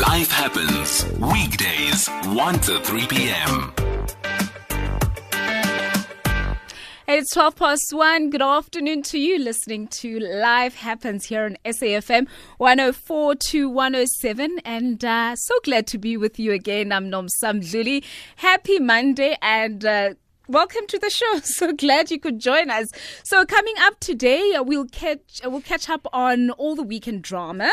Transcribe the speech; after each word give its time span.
Life 0.00 0.32
happens 0.32 1.04
weekdays 1.18 2.08
1 2.08 2.60
to 2.60 2.80
3 2.80 3.06
p.m. 3.08 3.74
It's 7.06 7.34
12 7.34 7.56
past 7.56 7.92
1. 7.92 8.30
Good 8.30 8.40
afternoon 8.40 9.02
to 9.02 9.18
you 9.18 9.38
listening 9.38 9.88
to 9.88 10.18
Live 10.18 10.76
Happens 10.76 11.26
here 11.26 11.44
on 11.44 11.58
SAFM 11.66 12.26
104 12.56 13.34
to 13.34 13.68
107. 13.68 14.60
And 14.64 15.04
uh, 15.04 15.36
so 15.36 15.54
glad 15.62 15.86
to 15.88 15.98
be 15.98 16.16
with 16.16 16.38
you 16.38 16.52
again. 16.52 16.90
I'm 16.90 17.10
Nomsam 17.10 17.60
Dluli. 17.60 18.02
Happy 18.36 18.78
Monday 18.78 19.36
and 19.42 19.84
uh, 19.84 20.14
welcome 20.52 20.86
to 20.86 20.98
the 20.98 21.08
show. 21.08 21.40
So 21.52 21.72
glad 21.72 22.10
you 22.10 22.18
could 22.18 22.38
join 22.38 22.70
us. 22.70 22.88
So 23.24 23.44
coming 23.44 23.74
up 23.80 23.98
today, 24.00 24.54
uh, 24.54 24.62
we'll 24.62 24.86
catch 24.86 25.40
uh, 25.44 25.50
we'll 25.50 25.60
catch 25.60 25.88
up 25.88 26.06
on 26.12 26.50
all 26.50 26.74
the 26.74 26.82
weekend 26.82 27.22
drama, 27.22 27.70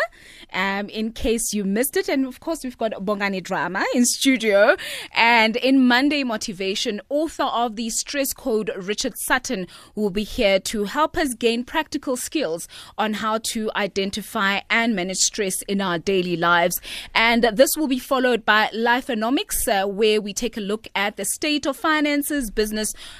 um, 0.53 0.89
in 0.89 1.11
case 1.11 1.53
you 1.53 1.63
missed 1.63 1.97
it, 1.97 2.09
and 2.09 2.25
of 2.25 2.39
course 2.39 2.63
we've 2.63 2.77
got 2.77 2.91
Bongani 2.93 3.43
drama 3.43 3.83
in 3.93 4.05
studio, 4.05 4.75
and 5.13 5.55
in 5.57 5.87
Monday 5.87 6.23
motivation, 6.23 7.01
author 7.09 7.43
of 7.43 7.75
the 7.75 7.89
Stress 7.89 8.33
Code, 8.33 8.71
Richard 8.77 9.13
Sutton, 9.17 9.67
will 9.95 10.09
be 10.09 10.23
here 10.23 10.59
to 10.59 10.85
help 10.85 11.17
us 11.17 11.33
gain 11.33 11.63
practical 11.63 12.17
skills 12.17 12.67
on 12.97 13.13
how 13.13 13.39
to 13.51 13.71
identify 13.75 14.59
and 14.69 14.95
manage 14.95 15.17
stress 15.17 15.61
in 15.63 15.81
our 15.81 15.99
daily 15.99 16.35
lives, 16.35 16.79
and 17.13 17.43
this 17.53 17.71
will 17.77 17.87
be 17.87 17.99
followed 17.99 18.45
by 18.45 18.69
Lifeonomics, 18.73 19.67
uh, 19.67 19.87
where 19.87 20.21
we 20.21 20.33
take 20.33 20.57
a 20.57 20.61
look 20.61 20.87
at 20.95 21.17
the 21.17 21.25
state 21.25 21.65
of 21.65 21.77
finances, 21.77 22.51
business, 22.51 22.68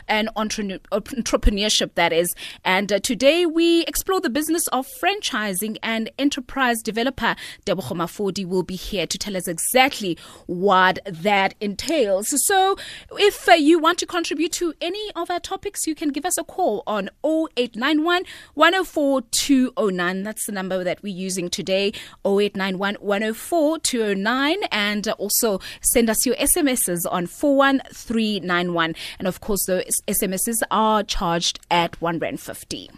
and 0.08 0.30
entre- 0.36 0.80
entrepreneurship, 0.92 1.94
that 1.96 2.14
is. 2.14 2.34
And 2.64 2.92
uh, 2.92 3.00
today 3.00 3.46
we 3.46 3.84
explore 3.84 4.22
the 4.22 4.30
business 4.30 4.68
of 4.68 4.88
franchising 5.02 5.78
and 5.84 6.10
enterprise 6.18 6.82
developer 6.82 7.36
Debogo 7.66 7.96
Mafodi 7.96 8.46
will 8.46 8.64
be 8.64 8.76
here 8.76 9.08
to 9.08 9.18
tell 9.18 9.36
us 9.36 9.48
exactly 9.48 10.18
what 10.48 11.00
that 11.06 11.56
entails. 11.60 12.28
So 12.46 12.78
if 13.14 13.48
uh, 13.48 13.54
you 13.54 13.80
want 13.80 13.98
to 14.00 14.06
contribute 14.06 14.52
to 14.54 14.74
any 14.82 15.12
of 15.16 15.30
our 15.30 15.40
topics, 15.40 15.86
you 15.88 15.96
can 15.96 16.10
give 16.10 16.26
us 16.26 16.38
a 16.38 16.44
call 16.44 16.84
on 16.88 17.10
0891 17.24 18.24
104 18.56 19.22
209. 19.22 20.24
That's 20.24 20.46
the 20.46 20.52
number 20.52 20.84
that 20.84 21.02
we're 21.04 21.16
using 21.16 21.50
today 21.50 21.94
0891 22.26 22.96
104 22.96 23.80
209. 23.80 24.58
And 24.72 25.08
uh, 25.08 25.16
also 25.18 25.60
send 25.82 26.10
us 26.10 26.26
your 26.26 26.36
SMSs 26.36 27.02
on 27.10 27.28
41391. 27.28 28.96
And 29.18 29.28
of 29.28 29.39
course, 29.42 29.66
the 29.66 29.86
SMSs 30.08 30.62
are 30.72 31.04
charged 31.04 31.60
at 31.72 32.02
1 32.02 32.20
Rand 32.20 32.40
50. 32.42 32.90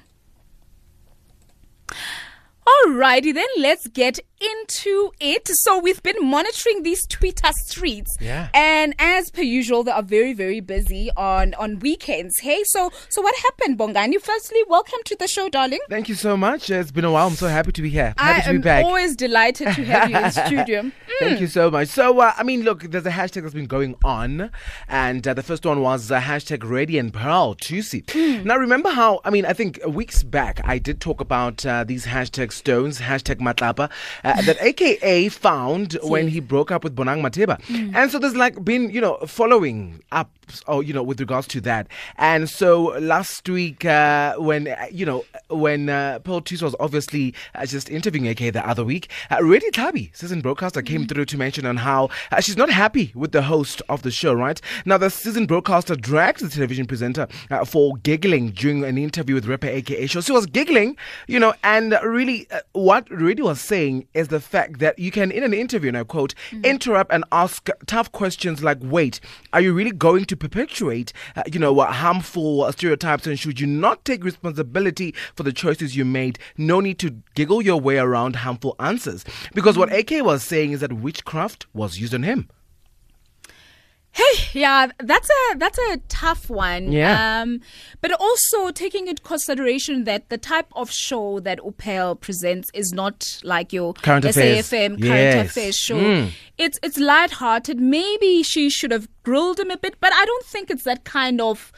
Alrighty 2.85 3.33
then, 3.33 3.47
let's 3.57 3.87
get 3.87 4.19
into 4.39 5.11
it. 5.19 5.47
So 5.47 5.79
we've 5.79 6.01
been 6.03 6.15
monitoring 6.21 6.83
these 6.83 7.05
Twitter 7.07 7.49
streets, 7.53 8.15
Yeah. 8.21 8.49
and 8.53 8.93
as 8.99 9.31
per 9.31 9.41
usual, 9.41 9.83
they 9.83 9.91
are 9.91 10.03
very, 10.03 10.33
very 10.33 10.59
busy 10.59 11.09
on 11.17 11.55
on 11.55 11.79
weekends. 11.79 12.39
Hey, 12.39 12.63
so 12.65 12.91
so 13.09 13.21
what 13.21 13.35
happened, 13.35 13.79
Bongani? 13.79 14.21
Firstly, 14.21 14.59
welcome 14.69 14.99
to 15.05 15.15
the 15.15 15.27
show, 15.27 15.49
darling. 15.49 15.79
Thank 15.89 16.07
you 16.07 16.15
so 16.15 16.37
much. 16.37 16.69
It's 16.69 16.91
been 16.91 17.03
a 17.03 17.11
while. 17.11 17.27
I'm 17.27 17.35
so 17.35 17.47
happy 17.47 17.71
to 17.71 17.81
be 17.81 17.89
here. 17.89 18.13
Happy 18.17 18.39
I 18.41 18.43
to 18.43 18.49
be 18.51 18.55
am 18.57 18.61
back. 18.61 18.85
always 18.85 19.15
delighted 19.15 19.73
to 19.75 19.83
have 19.83 20.09
you 20.11 20.17
in 20.17 20.23
the 20.23 20.29
studio. 20.45 20.91
Thank 21.19 21.41
you 21.41 21.47
so 21.47 21.69
much. 21.69 21.89
So, 21.89 22.19
uh, 22.19 22.33
I 22.37 22.43
mean, 22.43 22.63
look, 22.63 22.83
there's 22.83 23.05
a 23.05 23.11
hashtag 23.11 23.43
that's 23.43 23.53
been 23.53 23.65
going 23.65 23.95
on, 24.03 24.51
and 24.87 25.27
uh, 25.27 25.33
the 25.33 25.43
first 25.43 25.65
one 25.65 25.81
was 25.81 26.11
uh, 26.11 26.19
hashtag 26.19 26.67
Ready 26.67 26.97
and 26.97 27.13
Pearl 27.13 27.55
Thusi. 27.55 28.03
Now, 28.43 28.57
remember 28.57 28.89
how? 28.89 29.21
I 29.23 29.29
mean, 29.29 29.45
I 29.45 29.53
think 29.53 29.79
weeks 29.87 30.23
back 30.23 30.61
I 30.63 30.77
did 30.77 30.99
talk 30.99 31.21
about 31.21 31.65
uh, 31.65 31.83
these 31.83 32.05
hashtag 32.05 32.51
stones, 32.51 32.99
hashtag 32.99 33.39
Matlapa, 33.39 33.89
uh, 34.23 34.41
that 34.41 34.57
AKA 34.61 35.29
found 35.29 35.97
when 36.03 36.27
he 36.27 36.39
broke 36.39 36.71
up 36.71 36.83
with 36.83 36.95
Bonang 36.95 37.21
Matheba, 37.21 37.61
and 37.95 38.11
so 38.11 38.19
there's 38.19 38.35
like 38.35 38.63
been 38.63 38.89
you 38.89 39.01
know 39.01 39.17
following 39.25 40.01
up, 40.11 40.31
or 40.67 40.83
you 40.83 40.93
know, 40.93 41.03
with 41.03 41.19
regards 41.19 41.47
to 41.47 41.61
that, 41.61 41.87
and 42.17 42.49
so 42.49 42.95
last 42.99 43.47
week 43.49 43.85
uh, 43.85 44.35
when 44.35 44.67
uh, 44.67 44.85
you 44.91 45.05
know 45.05 45.23
when 45.49 45.89
uh, 45.89 46.19
Pearl 46.19 46.41
Thusi 46.41 46.63
was 46.63 46.75
obviously 46.79 47.33
uh, 47.55 47.65
just 47.65 47.89
interviewing 47.89 48.27
AKA 48.27 48.51
the 48.51 48.67
other 48.67 48.83
week, 48.83 49.09
uh, 49.29 49.37
Redi 49.43 49.69
Tlhabi, 49.71 50.15
season 50.15 50.41
broadcaster, 50.41 50.81
came 50.81 51.07
through 51.07 51.25
to 51.25 51.37
mention 51.37 51.65
on 51.65 51.77
how 51.77 52.09
uh, 52.31 52.41
she's 52.41 52.57
not 52.57 52.69
happy 52.69 53.11
with 53.15 53.31
the 53.31 53.43
host 53.43 53.81
of 53.89 54.01
the 54.01 54.11
show, 54.11 54.33
right? 54.33 54.59
Now, 54.85 54.97
the 54.97 55.09
season 55.09 55.45
broadcaster 55.45 55.95
dragged 55.95 56.41
the 56.41 56.49
television 56.49 56.85
presenter 56.85 57.27
uh, 57.49 57.65
for 57.65 57.97
giggling 57.97 58.51
during 58.51 58.83
an 58.83 58.97
interview 58.97 59.35
with 59.35 59.45
rapper 59.45 59.67
AKA 59.67 60.07
show. 60.07 60.21
She 60.21 60.31
was 60.31 60.45
giggling, 60.45 60.97
you 61.27 61.39
know, 61.39 61.53
and 61.63 61.97
really 62.03 62.47
uh, 62.51 62.59
what 62.73 63.09
Really 63.09 63.41
was 63.41 63.59
saying 63.59 64.07
is 64.13 64.29
the 64.29 64.39
fact 64.39 64.79
that 64.79 64.97
you 64.97 65.11
can, 65.11 65.31
in 65.31 65.43
an 65.43 65.53
interview, 65.53 65.89
and 65.89 65.97
I 65.97 66.03
quote, 66.03 66.33
interrupt 66.63 67.11
and 67.11 67.23
ask 67.31 67.69
tough 67.85 68.11
questions 68.11 68.63
like, 68.63 68.77
wait, 68.81 69.19
are 69.53 69.61
you 69.61 69.73
really 69.73 69.91
going 69.91 70.25
to 70.25 70.37
perpetuate, 70.41 71.13
uh, 71.35 71.43
you 71.51 71.59
know, 71.59 71.79
uh, 71.79 71.91
harmful 71.91 72.63
uh, 72.63 72.71
stereotypes 72.71 73.27
and 73.27 73.39
should 73.39 73.59
you 73.59 73.67
not 73.67 74.03
take 74.03 74.23
responsibility 74.23 75.13
for 75.35 75.43
the 75.43 75.53
choices 75.53 75.95
you 75.95 76.03
made? 76.03 76.39
No 76.57 76.79
need 76.79 76.99
to 76.99 77.11
giggle 77.35 77.61
your 77.61 77.79
way 77.79 77.97
around 77.97 78.37
harmful 78.37 78.75
answers. 78.79 79.23
Because 79.53 79.77
what 79.77 79.93
AK 79.93 80.25
was 80.25 80.43
saying 80.43 80.71
is 80.71 80.81
that 80.81 80.91
witchcraft 80.93 81.67
was 81.73 81.99
used 81.99 82.13
on 82.13 82.23
him. 82.23 82.49
Hey, 84.13 84.23
yeah, 84.59 84.87
that's 84.99 85.29
a 85.29 85.57
that's 85.57 85.77
a 85.77 85.97
tough 86.09 86.49
one. 86.49 86.91
Yeah. 86.91 87.41
Um, 87.41 87.61
but 88.01 88.11
also 88.11 88.69
taking 88.71 89.07
into 89.07 89.21
consideration 89.23 90.03
that 90.03 90.27
the 90.27 90.37
type 90.37 90.67
of 90.75 90.91
show 90.91 91.39
that 91.41 91.59
Upel 91.59 92.19
presents 92.19 92.69
is 92.73 92.91
not 92.91 93.39
like 93.43 93.71
your 93.71 93.93
Current 93.93 94.25
affairs. 94.25 94.67
SAFM 94.69 95.01
current 95.01 95.03
Yes. 95.05 95.49
affairs 95.51 95.77
show. 95.77 95.97
Mm. 95.97 96.31
It's 96.57 96.77
it's 96.83 96.97
lighthearted. 96.99 97.79
Maybe 97.79 98.43
she 98.43 98.69
should 98.69 98.91
have 98.91 99.07
grilled 99.23 99.59
him 99.59 99.71
a 99.71 99.77
bit, 99.77 99.95
but 100.01 100.11
I 100.13 100.25
don't 100.25 100.45
think 100.45 100.69
it's 100.69 100.83
that 100.83 101.05
kind 101.05 101.39
of 101.39 101.71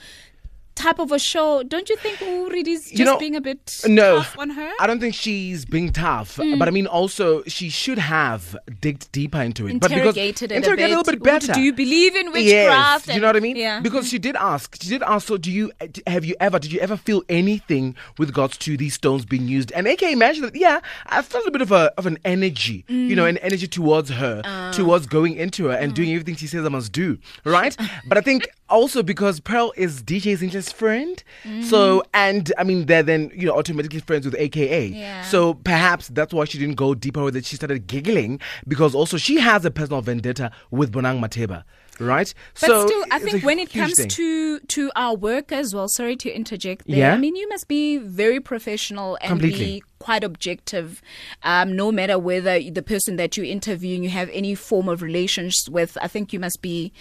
type 0.75 0.99
of 0.99 1.11
a 1.11 1.19
show. 1.19 1.63
Don't 1.63 1.89
you 1.89 1.95
think 1.97 2.19
Uridi's 2.19 2.83
just 2.85 2.97
You 2.99 3.05
know, 3.05 3.17
being 3.17 3.35
a 3.35 3.41
bit 3.41 3.81
no, 3.87 4.17
tough 4.17 4.37
on 4.39 4.49
her? 4.51 4.71
I 4.79 4.87
don't 4.87 4.99
think 4.99 5.15
she's 5.15 5.65
being 5.65 5.91
tough, 5.91 6.37
Mm. 6.37 6.59
but 6.59 6.67
I 6.67 6.71
mean 6.71 6.87
also 6.87 7.43
she 7.45 7.69
should 7.69 7.97
have 7.99 8.55
digged 8.81 9.11
deeper 9.11 9.41
into 9.41 9.67
it. 9.67 9.79
but 9.79 9.89
because 9.89 10.15
Interrogated 10.17 10.51
it 10.51 10.55
interrogated 10.55 10.85
a 10.85 10.97
little 10.97 11.03
bit. 11.03 11.23
bit 11.23 11.23
better. 11.23 11.53
Do 11.53 11.61
you 11.61 11.73
believe 11.73 12.15
in 12.15 12.31
witchcraft? 12.31 13.07
Yes, 13.07 13.15
you 13.15 13.21
know 13.21 13.27
what 13.27 13.35
I 13.37 13.39
mean? 13.39 13.55
Yeah. 13.55 13.79
Because 13.79 14.07
she 14.09 14.19
did 14.19 14.35
ask. 14.35 14.81
She 14.81 14.89
did 14.89 15.03
ask. 15.03 15.27
So, 15.27 15.37
do 15.37 15.51
you 15.51 15.71
have 16.07 16.25
you 16.25 16.35
ever 16.39 16.59
did 16.59 16.71
you 16.71 16.79
ever 16.79 16.97
feel 16.97 17.23
anything 17.29 17.95
with 18.17 18.29
regards 18.29 18.57
to 18.57 18.77
these 18.77 18.93
stones 18.95 19.25
being 19.25 19.47
used? 19.47 19.71
And 19.71 19.87
AK 19.87 20.03
imagine 20.03 20.43
that. 20.43 20.55
Yeah, 20.55 20.79
I 21.07 21.21
felt 21.21 21.45
a 21.47 21.51
bit 21.51 21.61
of 21.61 21.71
a 21.71 21.93
of 21.97 22.05
an 22.05 22.17
energy. 22.25 22.85
Mm. 22.89 23.07
You 23.09 23.15
know, 23.15 23.25
an 23.25 23.37
energy 23.37 23.67
towards 23.67 24.09
her, 24.09 24.41
ah. 24.43 24.71
towards 24.73 25.05
going 25.07 25.35
into 25.35 25.65
her 25.67 25.73
and 25.77 25.91
ah. 25.91 25.95
doing 25.95 26.09
everything 26.11 26.35
she 26.35 26.47
says 26.47 26.65
I 26.65 26.69
must 26.69 26.91
do. 26.91 27.17
Right. 27.45 27.75
but 28.07 28.17
I 28.17 28.21
think 28.21 28.47
also 28.73 29.03
because 29.03 29.39
Pearl 29.39 29.71
is 29.77 30.01
DJ's 30.01 30.41
interest 30.41 30.75
friend. 30.75 31.23
So 31.61 32.03
and 32.13 32.51
I 32.57 32.63
mean 32.63 32.87
they're 32.87 33.03
then 33.03 33.31
you 33.33 33.45
know 33.45 33.55
automatically 33.55 33.99
friends 33.99 34.25
with 34.25 34.35
AKA. 34.37 34.87
Yeah. 34.87 35.21
So 35.23 35.53
perhaps 35.53 36.07
that's 36.09 36.33
why 36.33 36.45
she 36.45 36.57
didn't 36.57 36.75
go 36.75 36.95
deeper 36.95 37.23
with 37.23 37.35
it. 37.35 37.45
She 37.45 37.55
started 37.55 37.85
giggling 37.87 38.39
because 38.67 38.95
also 38.95 39.17
she 39.17 39.39
has 39.39 39.63
a 39.63 39.71
personal 39.71 40.01
vendetta 40.01 40.51
with 40.71 40.91
Bonang 40.91 41.19
Matheba. 41.21 41.63
Right? 41.99 42.33
But 42.59 42.67
so 42.67 42.87
still, 42.87 43.05
I 43.11 43.19
think 43.19 43.43
when 43.43 43.59
it 43.59 43.71
comes 43.71 43.97
thing. 43.97 44.09
to 44.09 44.59
to 44.59 44.91
our 44.95 45.15
work 45.15 45.51
as 45.51 45.75
well. 45.75 45.87
Sorry 45.87 46.15
to 46.17 46.31
interject 46.31 46.87
there. 46.87 46.97
Yeah. 46.97 47.13
I 47.13 47.17
mean, 47.17 47.35
you 47.35 47.47
must 47.49 47.67
be 47.67 47.97
very 47.99 48.39
professional 48.39 49.15
and 49.21 49.29
Completely. 49.29 49.65
be 49.65 49.83
quite 49.99 50.23
objective. 50.23 51.03
Um, 51.43 51.75
no 51.75 51.91
matter 51.91 52.17
whether 52.17 52.59
the 52.59 52.81
person 52.81 53.17
that 53.17 53.37
you're 53.37 53.45
interviewing 53.45 54.03
you 54.03 54.09
have 54.09 54.29
any 54.33 54.55
form 54.55 54.89
of 54.89 55.03
relations 55.03 55.69
with, 55.69 55.95
I 56.01 56.07
think 56.07 56.33
you 56.33 56.39
must 56.39 56.63
be 56.63 56.91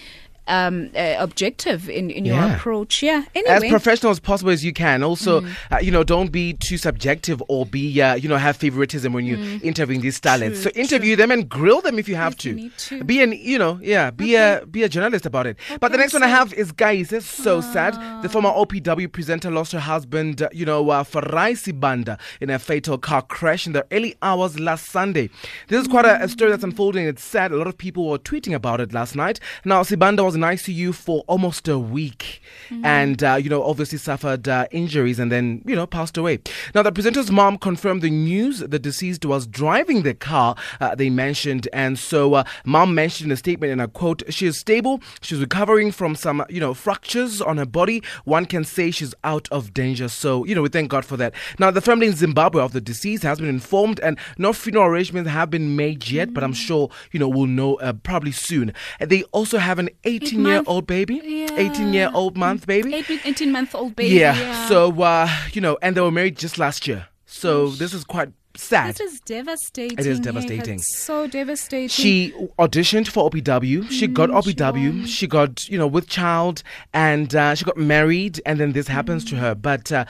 um, 0.48 0.91
uh, 0.97 1.16
objective 1.19 1.88
in, 1.88 2.10
in 2.10 2.25
your 2.25 2.41
approach. 2.42 3.03
Yeah. 3.03 3.25
Anyway. 3.34 3.54
as 3.54 3.64
professional 3.70 4.10
as 4.10 4.20
possible 4.20 4.50
as 4.50 4.64
you 4.64 4.72
can. 4.72 5.03
Also, 5.03 5.44
uh, 5.70 5.78
you 5.80 5.91
know, 5.91 6.04
don't 6.04 6.30
be 6.32 6.54
too 6.54 6.76
subjective 6.76 7.42
or 7.48 7.64
be, 7.66 8.00
uh, 8.00 8.14
you 8.14 8.28
know, 8.28 8.36
have 8.36 8.56
favoritism 8.56 9.12
when 9.12 9.25
you're 9.25 9.38
interviewing 9.62 10.00
these 10.00 10.20
talents. 10.20 10.62
True, 10.62 10.72
so 10.72 10.81
interview 10.81 11.16
them 11.16 11.31
and 11.31 11.48
grill 11.48 11.81
them 11.81 11.98
if 11.98 12.08
you 12.08 12.16
have 12.16 12.37
to. 12.38 12.52
need 12.52 12.76
to. 12.78 13.05
Be 13.05 13.22
an, 13.22 13.32
you 13.32 13.58
know, 13.58 13.78
yeah, 13.82 14.11
be 14.11 14.34
a 14.34 14.64
be 14.70 14.82
a 14.82 14.88
journalist 14.88 15.26
about 15.26 15.46
it. 15.46 15.56
but 15.81 15.88
the 15.88 15.94
Okay, 15.94 15.96
next 16.02 16.12
one 16.14 16.22
I 16.22 16.28
have 16.28 16.52
is 16.55 16.72
guys. 16.72 17.12
It's 17.12 17.26
so 17.26 17.61
sad. 17.61 17.94
The 18.22 18.28
former 18.28 18.50
OPW 18.50 19.11
presenter 19.12 19.50
lost 19.50 19.72
her 19.72 19.81
husband, 19.81 20.43
uh, 20.43 20.49
you 20.52 20.64
know, 20.66 20.88
uh, 20.90 21.05
Farai 21.05 21.52
Sibanda 21.52 22.19
in 22.40 22.50
a 22.50 22.58
fatal 22.58 22.99
car 22.99 23.22
crash 23.22 23.66
in 23.66 23.72
the 23.72 23.87
early 23.93 24.16
hours 24.22 24.58
last 24.58 24.87
Sunday. 24.90 25.31
This 25.69 25.82
is 25.82 25.88
quite 25.88 26.05
a, 26.05 26.22
a 26.22 26.28
story 26.28 26.50
that's 26.50 26.64
unfolding. 26.64 27.06
It's 27.06 27.22
sad. 27.22 27.52
A 27.52 27.56
lot 27.56 27.66
of 27.66 27.76
people 27.78 28.08
were 28.08 28.19
tweeting 28.19 28.55
about 28.55 28.81
it 28.81 28.93
last 28.93 29.14
night. 29.14 29.40
Now, 29.64 29.82
Sibanda 29.82 30.25
was 30.25 30.37
ICU 30.42 30.94
for 30.94 31.24
almost 31.26 31.68
a 31.68 31.78
week, 31.78 32.42
and 32.82 33.22
uh, 33.22 33.34
you 33.34 33.48
know, 33.50 33.62
obviously 33.62 33.98
suffered 33.98 34.48
uh, 34.48 34.66
injuries 34.70 35.18
and 35.18 35.30
then 35.30 35.62
you 35.66 35.74
know 35.76 35.86
passed 35.86 36.16
away. 36.16 36.40
Now, 36.74 36.82
the 36.82 36.92
presenter's 36.92 37.30
mom 37.30 37.58
confirmed 37.58 38.02
the 38.02 38.10
news. 38.10 38.60
The 38.60 38.78
deceased 38.78 39.24
was 39.24 39.46
driving 39.46 40.02
the 40.02 40.14
car 40.14 40.56
uh, 40.80 40.94
they 40.94 41.10
mentioned, 41.10 41.68
and 41.72 41.98
so 41.98 42.34
uh, 42.34 42.44
mom 42.64 42.94
mentioned 42.94 43.28
in 43.28 43.32
a 43.32 43.36
statement, 43.36 43.72
and 43.72 43.82
I 43.82 43.86
quote: 43.86 44.22
"She 44.28 44.46
is 44.46 44.56
stable. 44.58 45.00
She's 45.20 45.40
recovering 45.40 45.92
from 45.92 46.14
some 46.14 46.44
you 46.48 46.60
know 46.60 46.74
fractures 46.74 47.40
on 47.40 47.58
her 47.58 47.66
body. 47.66 48.02
One 48.24 48.46
can 48.46 48.64
say 48.64 48.90
she's 48.90 49.14
out 49.24 49.48
of 49.50 49.74
danger. 49.74 50.08
So 50.08 50.44
you 50.44 50.54
know, 50.54 50.62
we 50.62 50.68
thank 50.68 50.90
God 50.90 51.04
for 51.04 51.16
that. 51.16 51.34
Now, 51.58 51.70
the 51.70 51.80
family 51.80 52.06
in 52.06 52.14
Zimbabwe 52.14 52.62
of 52.62 52.72
the 52.72 52.80
deceased 52.80 53.22
has 53.22 53.38
been 53.38 53.48
informed, 53.48 54.00
and 54.00 54.18
no 54.38 54.52
funeral 54.52 54.86
arrangements 54.86 55.30
have 55.30 55.50
been 55.50 55.76
made 55.76 56.08
yet, 56.10 56.32
but 56.34 56.44
I'm 56.44 56.52
sure 56.52 56.90
you 57.12 57.20
know 57.20 57.28
we'll 57.28 57.46
know 57.46 57.76
uh, 57.76 57.92
probably 57.92 58.32
soon. 58.32 58.72
And 59.00 59.10
they 59.10 59.22
also 59.24 59.58
have 59.58 59.78
an 59.78 59.90
18 60.22 60.44
year 60.46 60.62
old 60.66 60.86
baby, 60.86 61.20
Yeah. 61.24 61.56
18 61.56 61.92
year 61.92 62.10
old 62.14 62.36
month 62.36 62.66
baby. 62.66 62.94
18 62.94 63.52
month 63.52 63.74
old 63.74 63.96
baby. 63.96 64.14
Yeah. 64.16 64.69
So 64.69 64.90
uh, 65.02 65.28
you 65.52 65.60
know, 65.60 65.78
and 65.82 65.96
they 65.96 66.00
were 66.00 66.10
married 66.10 66.36
just 66.38 66.58
last 66.58 66.86
year. 66.86 67.06
So 67.26 67.69
this 67.70 67.94
is 67.94 68.04
quite 68.04 68.30
sad. 68.56 68.94
This 68.94 69.00
is 69.12 69.20
devastating. 69.20 69.99
It 69.99 70.06
is 70.06 70.20
devastating. 70.20 70.75
it's 70.76 70.96
so 70.99 71.26
devastating. 71.26 71.88
She 71.88 72.32
auditioned 72.58 73.08
for 73.08 73.31
OPW. 73.31 73.90
She 73.90 74.06
got 74.06 74.31
OPW. 74.31 75.06
She, 75.06 75.26
got, 75.26 75.69
you 75.69 75.78
know, 75.78 75.87
with 75.87 76.08
child 76.08 76.62
and 76.93 77.34
uh, 77.34 77.54
she 77.54 77.64
got 77.64 77.76
married 77.76 78.40
and 78.46 78.60
then 78.60 78.72
this 78.72 78.88
happens 78.88 79.25
to 79.26 79.37
her. 79.37 79.54
But 79.54 79.90
uh, 79.93 80.04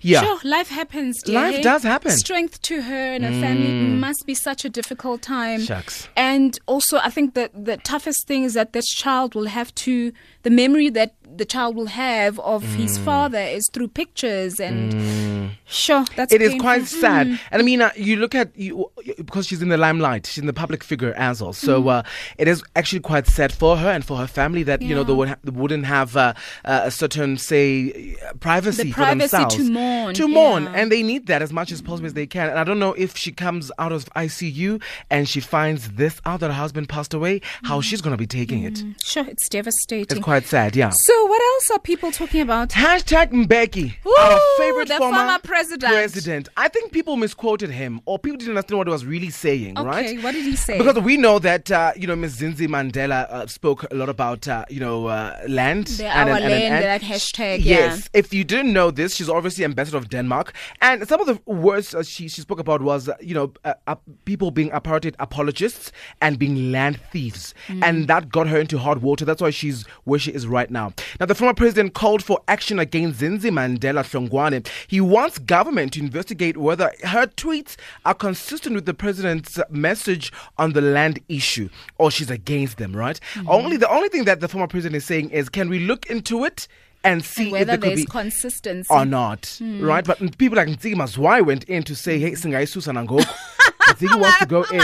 yeah. 0.00 0.22
Sure, 0.22 0.38
life 0.44 0.68
happens. 0.68 1.22
Dear. 1.22 1.34
Life 1.34 1.62
does 1.62 1.82
happen. 1.82 2.10
Mm. 2.10 2.18
Strength 2.18 2.62
to 2.62 2.82
her 2.82 3.14
and 3.14 3.24
her 3.24 3.30
family 3.30 3.66
It 3.66 3.96
must 3.98 4.26
be 4.26 4.34
such 4.34 4.64
a 4.64 4.68
difficult 4.68 5.22
time. 5.22 5.60
Shucks. 5.60 6.08
And 6.16 6.58
also, 6.66 6.98
I 6.98 7.10
think 7.10 7.34
that 7.34 7.52
the 7.64 7.76
toughest 7.78 8.26
thing 8.26 8.44
is 8.44 8.54
that 8.54 8.72
this 8.72 8.88
child 8.88 9.34
will 9.34 9.46
have 9.46 9.74
to, 9.76 10.12
the 10.42 10.50
memory 10.50 10.90
that 10.90 11.14
the 11.36 11.44
child 11.44 11.76
will 11.76 11.86
have 11.86 12.38
of 12.40 12.62
his 12.74 12.98
Mm. 12.98 13.04
father 13.04 13.38
is 13.40 13.68
through 13.72 13.88
pictures 13.88 14.60
and 14.60 15.50
sure, 15.66 16.04
that's 16.16 16.32
It 16.32 16.42
is 16.42 16.50
painful. 16.50 16.60
quite 16.64 16.86
sad, 16.86 17.26
Mm. 17.28 17.38
and 17.50 17.62
I 17.62 17.64
mean, 17.64 17.80
uh, 17.82 17.90
you 17.96 18.16
look 18.16 18.34
at 18.34 18.50
you 18.56 18.90
because 19.16 19.46
she's 19.46 19.62
in 19.62 19.68
the 19.68 19.76
limelight, 19.76 20.26
she's 20.26 20.38
in 20.38 20.46
the 20.46 20.52
public 20.52 20.84
figure 20.84 21.14
as 21.16 21.40
well. 21.42 21.52
So 21.52 21.82
Mm. 21.82 21.88
uh, 21.90 22.02
it 22.38 22.48
is 22.48 22.62
actually 22.76 23.00
quite 23.00 23.26
sad 23.26 23.52
for 23.52 23.76
her 23.76 23.88
and 23.90 24.04
for 24.04 24.16
her 24.18 24.26
family 24.26 24.62
that 24.64 24.82
you 24.82 24.94
know 24.94 25.04
they, 25.04 25.12
would 25.14 25.28
ha- 25.28 25.36
they 25.44 25.50
wouldn't 25.50 25.86
have 25.86 26.16
uh, 26.16 26.34
uh, 26.64 26.82
a 26.84 26.90
certain 26.90 27.36
say 27.38 28.16
privacy, 28.40 28.84
The 28.84 28.90
for 28.90 28.96
privacy 29.02 29.44
to 29.56 29.70
mourn, 29.70 30.14
to 30.14 30.28
mourn, 30.28 30.64
yeah. 30.64 30.72
and 30.76 30.92
they 30.92 31.02
need 31.02 31.26
that 31.26 31.42
as 31.42 31.52
much 31.52 31.72
as 31.72 31.80
possible 31.82 32.06
as 32.06 32.14
they 32.14 32.26
can. 32.26 32.50
And 32.50 32.58
I 32.58 32.64
don't 32.64 32.78
know 32.78 32.92
if 32.94 33.16
she 33.16 33.32
comes 33.32 33.70
out 33.78 33.92
of 33.92 34.04
ICU 34.14 34.80
and 35.10 35.28
she 35.28 35.40
finds 35.40 35.90
this 35.92 36.20
out 36.26 36.40
that 36.40 36.48
her 36.48 36.52
husband 36.64 36.88
passed 36.88 37.14
away, 37.14 37.40
how 37.64 37.80
she's 37.80 38.00
gonna 38.00 38.16
be 38.16 38.26
taking 38.26 38.62
it. 38.64 38.82
Sure, 39.04 39.24
it's 39.28 39.48
devastating. 39.48 40.16
It's 40.18 40.24
quite 40.24 40.46
sad, 40.46 40.76
yeah. 40.76 40.90
so, 40.94 41.21
what 41.26 41.42
else 41.54 41.70
are 41.70 41.78
people 41.78 42.10
talking 42.12 42.40
about? 42.40 42.70
Hashtag 42.70 43.30
Mbeki, 43.32 43.94
our 44.18 44.38
favorite 44.58 44.88
the 44.88 44.96
former, 44.98 45.16
former 45.18 45.38
president. 45.38 45.92
president. 45.92 46.48
I 46.56 46.68
think 46.68 46.92
people 46.92 47.16
misquoted 47.16 47.70
him, 47.70 48.00
or 48.06 48.18
people 48.18 48.38
didn't 48.38 48.52
understand 48.56 48.78
what 48.78 48.86
he 48.86 48.92
was 48.92 49.04
really 49.04 49.30
saying, 49.30 49.74
right? 49.74 50.04
Okay, 50.06 50.18
what 50.22 50.32
did 50.32 50.44
he 50.44 50.56
say? 50.56 50.78
Because 50.78 50.98
we 51.00 51.16
know 51.16 51.38
that 51.38 51.70
uh, 51.70 51.92
you 51.96 52.06
know 52.06 52.16
Ms. 52.16 52.40
Zinzi 52.40 52.66
Mandela 52.68 53.26
uh, 53.30 53.46
spoke 53.46 53.84
a 53.90 53.94
lot 53.94 54.08
about 54.08 54.46
uh, 54.48 54.64
you 54.68 54.80
know 54.80 55.06
uh, 55.06 55.36
land 55.48 55.86
The 55.88 56.06
and, 56.06 56.30
our 56.30 56.36
and- 56.36 56.44
and- 56.44 56.52
land, 56.52 56.74
and- 56.74 56.84
that 56.84 57.02
hashtag, 57.02 57.58
yeah. 57.64 57.76
Yes, 57.76 58.08
if 58.12 58.32
you 58.34 58.44
didn't 58.44 58.72
know 58.72 58.90
this, 58.90 59.14
she's 59.14 59.28
obviously 59.28 59.64
ambassador 59.64 59.96
of 59.98 60.08
Denmark, 60.08 60.52
and 60.80 61.06
some 61.08 61.20
of 61.20 61.26
the 61.26 61.40
words 61.50 61.94
uh, 61.94 62.02
she 62.02 62.28
she 62.28 62.40
spoke 62.40 62.58
about 62.60 62.82
was 62.82 63.08
uh, 63.08 63.16
you 63.20 63.34
know 63.34 63.52
uh, 63.64 63.74
uh, 63.86 63.94
people 64.24 64.50
being 64.50 64.70
apartheid 64.70 65.14
apologists 65.18 65.92
and 66.20 66.38
being 66.38 66.70
land 66.72 67.00
thieves, 67.12 67.54
Mm. 67.68 67.82
and 67.84 68.08
that 68.08 68.28
got 68.30 68.48
her 68.48 68.58
into 68.58 68.78
hot 68.78 69.00
water. 69.00 69.24
That's 69.24 69.40
why 69.42 69.50
she's 69.50 69.86
where 70.04 70.18
she 70.18 70.32
is 70.32 70.46
right 70.46 70.70
now. 70.70 70.92
Now, 71.20 71.26
the 71.26 71.34
former 71.34 71.54
president 71.54 71.94
called 71.94 72.22
for 72.24 72.40
action 72.48 72.78
against 72.78 73.20
Zinzi 73.20 73.50
Mandela 73.50 74.02
Hlongwane. 74.02 74.66
He 74.86 75.00
wants 75.00 75.38
government 75.38 75.92
to 75.94 76.00
investigate 76.00 76.56
whether 76.56 76.92
her 77.04 77.26
tweets 77.26 77.76
are 78.04 78.14
consistent 78.14 78.74
with 78.74 78.86
the 78.86 78.94
president's 78.94 79.58
message 79.70 80.32
on 80.58 80.72
the 80.72 80.80
land 80.80 81.20
issue, 81.28 81.68
or 81.98 82.10
she's 82.10 82.30
against 82.30 82.78
them. 82.78 82.94
Right? 82.94 83.18
Mm-hmm. 83.34 83.48
Only 83.50 83.76
the 83.76 83.90
only 83.90 84.08
thing 84.08 84.24
that 84.24 84.40
the 84.40 84.48
former 84.48 84.66
president 84.68 84.96
is 84.96 85.04
saying 85.04 85.30
is, 85.30 85.48
can 85.48 85.68
we 85.68 85.80
look 85.80 86.06
into 86.06 86.44
it? 86.44 86.68
And 87.04 87.24
see 87.24 87.42
And 87.44 87.52
whether 87.52 87.72
if 87.74 87.80
there 87.80 87.90
there's 87.90 88.02
be 88.02 88.06
consistency. 88.06 88.86
or 88.88 89.04
not, 89.04 89.58
right? 89.60 90.04
But 90.04 90.20
people 90.38 90.56
like 90.56 90.68
Nzima 90.68 91.08
Zwai 91.12 91.44
went 91.44 91.64
in 91.64 91.82
to 91.82 91.96
say, 91.96 92.20
"Hey, 92.20 92.30
singayisusa 92.30 92.92
nangoku." 92.94 93.26
Nzima 93.94 94.20
wants 94.20 94.38
to 94.38 94.46
go 94.46 94.62
in. 94.72 94.80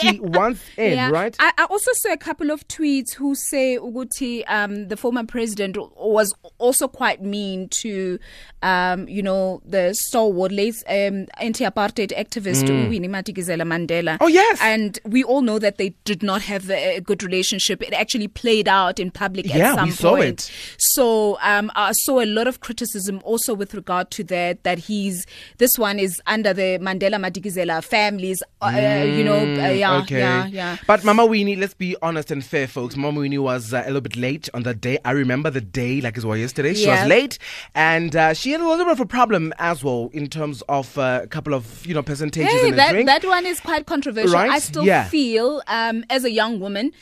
She 0.00 0.20
wants 0.20 0.60
in, 0.76 0.94
Yeah. 0.94 1.10
right? 1.10 1.34
I, 1.38 1.52
I 1.58 1.64
also 1.64 1.90
saw 1.94 2.12
a 2.12 2.16
couple 2.16 2.50
of 2.50 2.66
tweets 2.68 3.14
who 3.14 3.34
say 3.34 3.78
Uguti, 3.78 4.42
um, 4.48 4.88
the 4.88 4.96
former 4.96 5.24
president, 5.24 5.76
was 5.96 6.34
also 6.58 6.88
quite 6.88 7.22
mean 7.22 7.68
to, 7.68 8.18
um, 8.62 9.08
you 9.08 9.22
know, 9.22 9.62
the 9.64 9.94
stalwart 9.94 10.50
late 10.52 10.74
um, 10.88 11.26
anti-apartheid 11.38 12.12
activist 12.16 12.68
Winnie 12.88 13.08
Madikizela 13.08 13.62
Mandela. 13.62 14.14
Mm. 14.14 14.18
Oh, 14.20 14.26
yes. 14.28 14.58
and 14.62 14.98
we 15.04 15.22
all 15.24 15.42
know 15.42 15.58
that 15.58 15.78
they 15.78 15.90
did 16.04 16.22
not 16.22 16.42
have 16.42 16.70
a, 16.70 16.96
a 16.96 17.00
good 17.00 17.22
relationship. 17.22 17.82
It 17.82 17.92
actually 17.92 18.28
played 18.28 18.68
out 18.68 18.98
in 18.98 19.10
public 19.10 19.46
Yeah, 19.46 19.70
at 19.70 19.74
some 19.76 19.84
we 19.88 19.90
saw 19.92 20.16
point. 20.16 20.26
it. 20.48 20.50
So 20.78 21.38
um, 21.42 21.70
I 21.74 21.92
saw 21.92 22.20
a 22.20 22.26
lot 22.26 22.46
of 22.48 22.60
criticism 22.60 23.20
also 23.24 23.54
with 23.54 23.74
regard 23.74 24.10
to 24.12 24.24
that. 24.24 24.62
That 24.64 24.78
he's 24.78 25.26
this 25.58 25.76
one 25.78 25.98
is 25.98 26.20
under 26.26 26.52
the 26.52 26.78
Mandela 26.80 27.16
Madikizela 27.20 27.82
families. 28.22 28.42
Uh, 28.60 29.04
you 29.04 29.24
know, 29.24 29.38
uh, 29.40 29.68
yeah, 29.70 29.90
Mm, 29.90 30.02
okay. 30.02 30.18
yeah, 30.18 30.46
yeah. 30.46 30.76
But 30.86 31.04
Mama 31.04 31.26
Winnie, 31.26 31.56
let's 31.56 31.74
be 31.74 31.96
honest 32.02 32.30
and 32.30 32.44
fair, 32.44 32.66
folks. 32.68 32.96
Mama 32.96 33.20
Winnie 33.20 33.38
was 33.38 33.72
uh, 33.74 33.82
a 33.84 33.86
little 33.86 34.00
bit 34.00 34.16
late 34.16 34.48
on 34.54 34.62
that 34.62 34.80
day. 34.80 34.98
I 35.04 35.10
remember 35.12 35.50
the 35.50 35.60
day 35.60 36.00
like 36.00 36.16
it 36.16 36.24
was 36.24 36.38
yesterday. 36.40 36.74
She 36.74 36.86
Yeah. 36.86 37.00
was 37.02 37.08
late, 37.08 37.38
and 37.74 38.14
uh, 38.14 38.34
she 38.34 38.52
had 38.52 38.60
a 38.60 38.68
little 38.68 38.84
bit 38.84 38.92
of 38.92 39.00
a 39.00 39.06
problem 39.06 39.52
as 39.58 39.82
well 39.84 40.10
in 40.12 40.28
terms 40.28 40.62
of 40.68 40.96
uh, 40.98 41.20
a 41.22 41.26
couple 41.26 41.54
of 41.54 41.84
you 41.86 41.94
know 41.94 42.02
percentages 42.02 42.50
Hey, 42.52 42.70
that 42.72 42.90
drink. 42.92 43.06
that 43.06 43.24
one 43.24 43.46
is 43.46 43.60
quite 43.60 43.86
controversial. 43.86 44.32
Right? 44.32 44.50
I 44.50 44.58
still 44.58 44.84
Yeah. 44.84 45.04
feel, 45.08 45.62
um, 45.66 46.04
as 46.10 46.24
a 46.24 46.30
young 46.30 46.60
woman. 46.60 46.92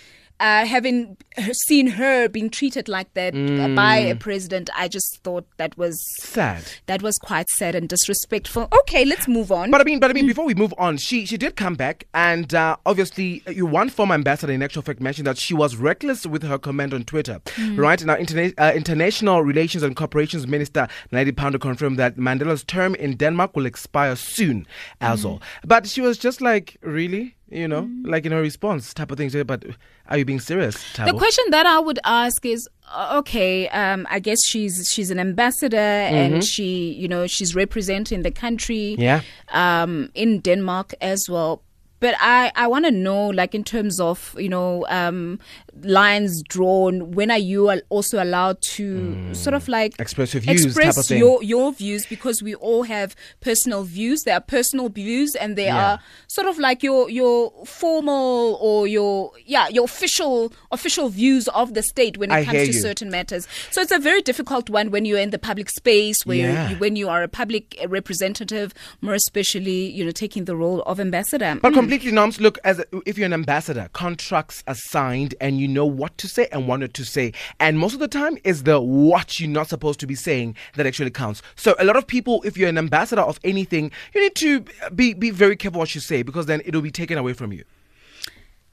Uh, 0.40 0.64
having 0.64 1.16
seen 1.52 1.86
her 1.86 2.26
being 2.28 2.48
treated 2.48 2.88
like 2.88 3.12
that 3.14 3.34
uh, 3.34 3.68
by 3.74 3.96
a 3.98 4.14
president, 4.16 4.70
I 4.74 4.88
just 4.88 5.20
thought 5.22 5.46
that 5.58 5.76
was 5.76 6.00
Sad. 6.22 6.64
that 6.86 7.02
was 7.02 7.18
quite 7.18 7.46
sad 7.50 7.74
and 7.74 7.86
disrespectful. 7.88 8.66
Okay, 8.80 9.04
let's 9.04 9.28
move 9.28 9.52
on. 9.52 9.70
But 9.70 9.82
I 9.82 9.84
mean, 9.84 10.00
but 10.00 10.10
I 10.10 10.14
mean, 10.14 10.26
before 10.26 10.46
we 10.46 10.54
move 10.54 10.72
on, 10.78 10.96
she 10.96 11.26
she 11.26 11.36
did 11.36 11.56
come 11.56 11.74
back, 11.74 12.06
and 12.14 12.54
uh, 12.54 12.76
obviously, 12.86 13.42
uh, 13.46 13.50
you 13.50 13.66
one 13.66 13.90
former 13.90 14.14
ambassador 14.14 14.52
in 14.52 14.62
actual 14.62 14.82
fact 14.82 15.00
mentioned 15.00 15.26
that 15.26 15.36
she 15.36 15.52
was 15.52 15.76
reckless 15.76 16.26
with 16.26 16.42
her 16.42 16.58
comment 16.58 16.94
on 16.94 17.04
Twitter, 17.04 17.40
right? 17.74 18.02
Now, 18.04 18.16
interna- 18.16 18.54
uh, 18.58 18.72
international 18.74 19.42
relations 19.42 19.82
and 19.82 19.94
cooperations 19.94 20.46
minister 20.46 20.88
Naledi 21.12 21.32
Pandor 21.32 21.60
confirmed 21.60 21.98
that 21.98 22.16
Mandela's 22.16 22.64
term 22.64 22.94
in 22.94 23.16
Denmark 23.16 23.54
will 23.54 23.66
expire 23.66 24.16
soon, 24.16 24.66
as 25.02 25.24
well. 25.24 25.40
But 25.66 25.86
she 25.86 26.00
was 26.00 26.16
just 26.16 26.40
like, 26.40 26.78
really, 26.80 27.36
you 27.50 27.66
know, 27.68 27.88
like 28.04 28.24
in 28.26 28.32
a 28.32 28.40
response 28.40 28.94
type 28.94 29.10
of 29.10 29.18
thing. 29.18 29.30
But 29.44 29.64
are 30.08 30.18
you 30.18 30.24
being 30.24 30.40
serious? 30.40 30.76
The 30.94 31.12
question 31.12 31.44
that 31.50 31.66
I 31.66 31.78
would 31.78 31.98
ask 32.04 32.44
is, 32.46 32.68
uh, 32.90 33.18
okay, 33.18 33.68
um, 33.68 34.06
I 34.10 34.18
guess 34.20 34.38
she's 34.46 34.88
she's 34.92 35.10
an 35.10 35.18
ambassador 35.18 35.76
and 35.76 36.44
she, 36.44 36.92
you 36.92 37.08
know, 37.08 37.26
she's 37.26 37.54
representing 37.54 38.22
the 38.22 38.30
country, 38.30 38.96
Mm-hmm. 38.96 39.02
Yeah. 39.02 39.20
um, 39.52 40.10
in 40.14 40.40
Denmark 40.40 40.94
as 41.00 41.28
well. 41.28 41.62
But 42.00 42.14
I, 42.18 42.50
I 42.56 42.66
want 42.66 42.86
to 42.86 42.90
know, 42.90 43.28
like, 43.28 43.54
in 43.54 43.62
terms 43.62 44.00
of, 44.00 44.34
you 44.38 44.48
know, 44.48 44.86
um, 44.88 45.38
lines 45.82 46.42
drawn, 46.48 47.12
when 47.12 47.30
are 47.30 47.38
you 47.38 47.70
also 47.88 48.22
allowed 48.22 48.60
to 48.62 49.34
sort 49.34 49.54
of 49.54 49.68
like 49.68 49.96
Mm. 49.96 50.00
Express 50.00 50.34
your 50.34 50.40
views 50.42 50.64
express 50.66 51.10
your, 51.10 51.42
your 51.42 51.72
views 51.72 52.06
because 52.06 52.42
we 52.42 52.54
all 52.56 52.82
have 52.84 53.14
personal 53.40 53.82
views. 53.84 54.22
There 54.24 54.34
are 54.34 54.40
personal 54.40 54.88
views 54.88 55.34
and 55.34 55.56
there 55.56 55.66
Yeah. 55.68 55.92
are 55.92 56.00
sort 56.28 56.46
of 56.48 56.58
like 56.58 56.82
your, 56.82 57.10
your 57.10 57.52
formal 57.66 58.58
or 58.60 58.86
your, 58.86 59.32
yeah, 59.46 59.68
your 59.68 59.84
official, 59.84 60.52
official 60.70 61.08
views 61.08 61.48
of 61.48 61.74
the 61.74 61.82
state 61.82 62.16
when 62.18 62.30
it 62.30 62.34
I 62.34 62.44
comes 62.44 62.58
to 62.58 62.66
you. 62.66 62.72
certain 62.80 63.10
matters. 63.10 63.46
So 63.70 63.80
it's 63.80 63.92
a 63.92 63.98
very 63.98 64.22
difficult 64.22 64.70
one 64.70 64.90
when 64.90 65.04
you're 65.04 65.18
in 65.18 65.30
the 65.30 65.38
public 65.38 65.70
space, 65.70 66.16
where 66.24 66.36
Yeah. 66.36 66.70
you, 66.70 66.76
when 66.76 66.96
you 66.96 67.08
are 67.08 67.22
a 67.22 67.28
public 67.28 67.78
representative, 67.88 68.72
more 69.00 69.14
especially, 69.14 69.90
you 69.90 70.04
know, 70.04 70.10
taking 70.10 70.44
the 70.46 70.56
role 70.56 70.82
of 70.82 70.98
ambassador. 71.00 71.58
But 71.60 71.74
completely 71.74 72.10
norms. 72.12 72.40
Look, 72.40 72.58
as 72.64 72.78
a, 72.80 72.84
if 73.06 73.16
you're 73.18 73.26
an 73.26 73.32
ambassador, 73.32 73.88
contracts 73.92 74.64
are 74.66 74.74
signed, 74.74 75.34
and 75.40 75.59
you 75.60 75.68
know 75.68 75.86
what 75.86 76.16
to 76.18 76.28
say 76.28 76.48
and 76.50 76.66
what 76.66 76.80
not 76.80 76.94
to 76.94 77.04
say. 77.04 77.32
And 77.58 77.78
most 77.78 77.94
of 77.94 78.00
the 78.00 78.08
time, 78.08 78.38
is 78.44 78.64
the 78.64 78.80
what 78.80 79.38
you're 79.38 79.50
not 79.50 79.68
supposed 79.68 80.00
to 80.00 80.06
be 80.06 80.14
saying 80.14 80.56
that 80.74 80.86
actually 80.86 81.10
counts. 81.10 81.42
So 81.56 81.74
a 81.78 81.84
lot 81.84 81.96
of 81.96 82.06
people, 82.06 82.42
if 82.44 82.56
you're 82.56 82.68
an 82.68 82.78
ambassador 82.78 83.22
of 83.22 83.38
anything, 83.44 83.90
you 84.14 84.20
need 84.22 84.34
to 84.36 84.64
be 84.94 85.14
be 85.14 85.30
very 85.30 85.56
careful 85.56 85.78
what 85.78 85.94
you 85.94 86.00
say 86.00 86.22
because 86.22 86.46
then 86.46 86.62
it'll 86.64 86.82
be 86.82 86.90
taken 86.90 87.18
away 87.18 87.34
from 87.34 87.52
you. 87.52 87.64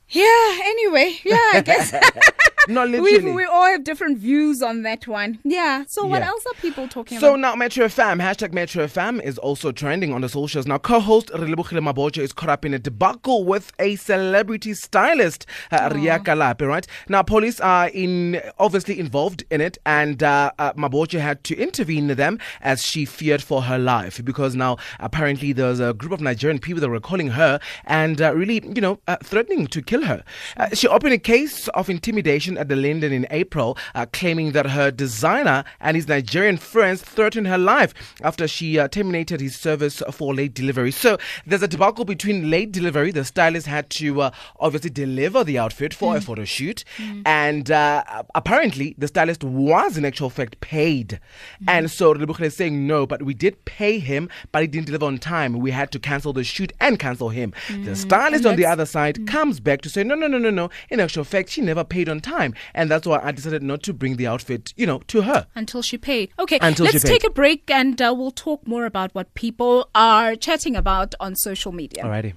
Yeah, 0.09 0.59
anyway, 0.63 1.17
yeah, 1.25 1.51
I 1.53 1.61
guess. 1.65 1.93
No, 2.67 2.83
we, 2.85 2.99
literally. 2.99 3.31
we 3.31 3.45
all 3.45 3.65
have 3.65 3.83
different 3.83 4.17
views 4.17 4.61
on 4.61 4.83
that 4.83 5.07
one. 5.07 5.39
Yeah. 5.43 5.83
So 5.87 6.05
what 6.05 6.21
Yeah. 6.21 6.27
else 6.29 6.45
are 6.45 6.53
people 6.61 6.87
talking 6.87 7.17
about? 7.17 7.25
So 7.27 7.33
about? 7.33 7.39
now 7.39 7.55
Metro 7.55 7.85
FM, 7.85 8.19
hashtag 8.21 8.53
Metro 8.53 8.83
FM 8.85 9.21
is 9.23 9.37
also 9.37 9.71
trending 9.71 10.13
on 10.13 10.21
the 10.21 10.29
socials. 10.29 10.65
Now 10.67 10.77
co-host 10.77 11.29
Relebogile 11.33 11.81
Mabotja 11.81 12.21
is 12.21 12.33
caught 12.33 12.49
up 12.49 12.65
in 12.65 12.73
a 12.73 12.79
debacle 12.79 13.45
with 13.45 13.71
a 13.79 13.95
celebrity 13.95 14.73
stylist, 14.73 15.45
uh, 15.71 15.89
Ria 15.93 16.19
Kalape, 16.19 16.67
right? 16.67 16.85
Now 17.09 17.23
police 17.23 17.59
are 17.59 17.89
in 17.89 18.41
obviously 18.59 18.99
involved 18.99 19.43
in 19.49 19.61
it 19.61 19.77
and 19.85 20.21
uh, 20.23 20.51
uh, 20.59 20.73
Mabotja 20.73 21.19
had 21.19 21.43
to 21.45 21.55
intervene 21.57 22.07
them 22.07 22.39
as 22.61 22.83
she 22.83 23.05
feared 23.05 23.41
for 23.41 23.63
her 23.63 23.77
life 23.77 24.23
because 24.23 24.55
now 24.55 24.77
apparently 24.99 25.53
there's 25.53 25.79
a 25.79 25.93
group 25.93 26.11
of 26.11 26.21
Nigerian 26.21 26.59
people 26.59 26.81
that 26.81 26.89
were 26.89 26.99
calling 26.99 27.29
her 27.29 27.59
and 27.85 28.21
uh, 28.21 28.33
really, 28.35 28.61
you 28.75 28.81
know, 28.81 28.99
uh, 29.07 29.17
threatening 29.23 29.67
to 29.67 29.81
kill 29.81 30.03
her. 30.03 30.23
Uh, 30.57 30.69
she 30.73 30.87
opened 30.87 31.13
a 31.13 31.17
case 31.17 31.67
of 31.69 31.89
intimidation 31.89 32.56
at 32.57 32.67
the 32.67 32.75
Linden 32.75 33.13
in 33.13 33.27
April, 33.29 33.77
uh, 33.95 34.05
claiming 34.11 34.51
that 34.51 34.67
her 34.67 34.91
designer 34.91 35.63
and 35.79 35.95
his 35.95 36.07
Nigerian 36.07 36.57
friends 36.57 37.01
threatened 37.01 37.47
her 37.47 37.57
life 37.57 37.93
after 38.21 38.47
she 38.47 38.79
uh, 38.79 38.87
terminated 38.87 39.39
his 39.39 39.55
service 39.55 40.01
for 40.11 40.33
late 40.33 40.53
delivery. 40.53 40.91
So 40.91 41.17
there's 41.45 41.63
a 41.63 41.67
debacle 41.67 42.05
between 42.05 42.49
late 42.49 42.71
delivery. 42.71 43.11
The 43.11 43.25
stylist 43.25 43.67
had 43.67 43.89
to 43.91 44.21
uh, 44.21 44.31
obviously 44.59 44.89
deliver 44.89 45.43
the 45.43 45.57
outfit 45.57 45.93
for 45.93 46.15
a 46.17 46.21
photo 46.21 46.45
shoot, 46.45 46.83
and 47.25 47.69
uh, 47.71 48.03
apparently 48.35 48.95
the 48.97 49.07
stylist 49.07 49.43
was 49.43 49.97
in 49.97 50.05
actual 50.05 50.29
fact 50.29 50.59
paid. 50.61 51.19
And 51.67 51.89
so 51.91 52.13
Rebukhele 52.13 52.45
is 52.47 52.55
saying 52.55 52.87
no, 52.87 53.05
but 53.05 53.23
we 53.23 53.33
did 53.33 53.63
pay 53.65 53.99
him, 53.99 54.29
but 54.51 54.61
he 54.61 54.67
didn't 54.67 54.87
deliver 54.87 55.05
on 55.05 55.17
time. 55.17 55.59
We 55.59 55.71
had 55.71 55.91
to 55.91 55.99
cancel 55.99 56.33
the 56.33 56.43
shoot 56.43 56.71
and 56.79 56.97
cancel 56.99 57.29
him. 57.29 57.53
The 57.83 57.95
stylist 57.95 58.45
on 58.45 58.55
the 58.55 58.65
other 58.65 58.85
side 58.85 59.27
comes 59.27 59.59
back 59.59 59.81
to 59.81 59.89
say 59.89 60.03
no, 60.03 60.15
no, 60.15 60.27
no, 60.27 60.37
no, 60.37 60.49
no. 60.49 60.69
In 60.89 60.99
actual 60.99 61.23
fact, 61.23 61.49
she 61.49 61.61
never 61.61 61.83
paid 61.83 62.09
on 62.09 62.19
time, 62.19 62.46
and 62.73 62.89
that's 62.91 63.07
why 63.07 63.19
I 63.23 63.31
decided 63.31 63.63
not 63.63 63.83
to 63.83 63.93
bring 63.93 64.17
the 64.17 64.27
outfit, 64.27 64.73
you 64.77 64.85
know, 64.85 64.99
to 65.07 65.21
her. 65.23 65.47
Until 65.55 65.81
she 65.81 65.97
paid. 65.97 66.31
Okay, 66.39 66.59
Until 66.61 66.85
she 66.87 66.93
let's 66.93 67.05
paid. 67.05 67.09
take 67.21 67.23
a 67.23 67.29
break 67.29 67.69
and 67.71 68.01
uh, 68.01 68.13
we'll 68.17 68.31
talk 68.31 68.67
more 68.67 68.85
about 68.85 69.13
what 69.15 69.33
people 69.33 69.89
are 69.95 70.35
chatting 70.35 70.75
about 70.75 71.15
on 71.19 71.35
social 71.35 71.71
media. 71.71 72.03
Alrighty. 72.03 72.33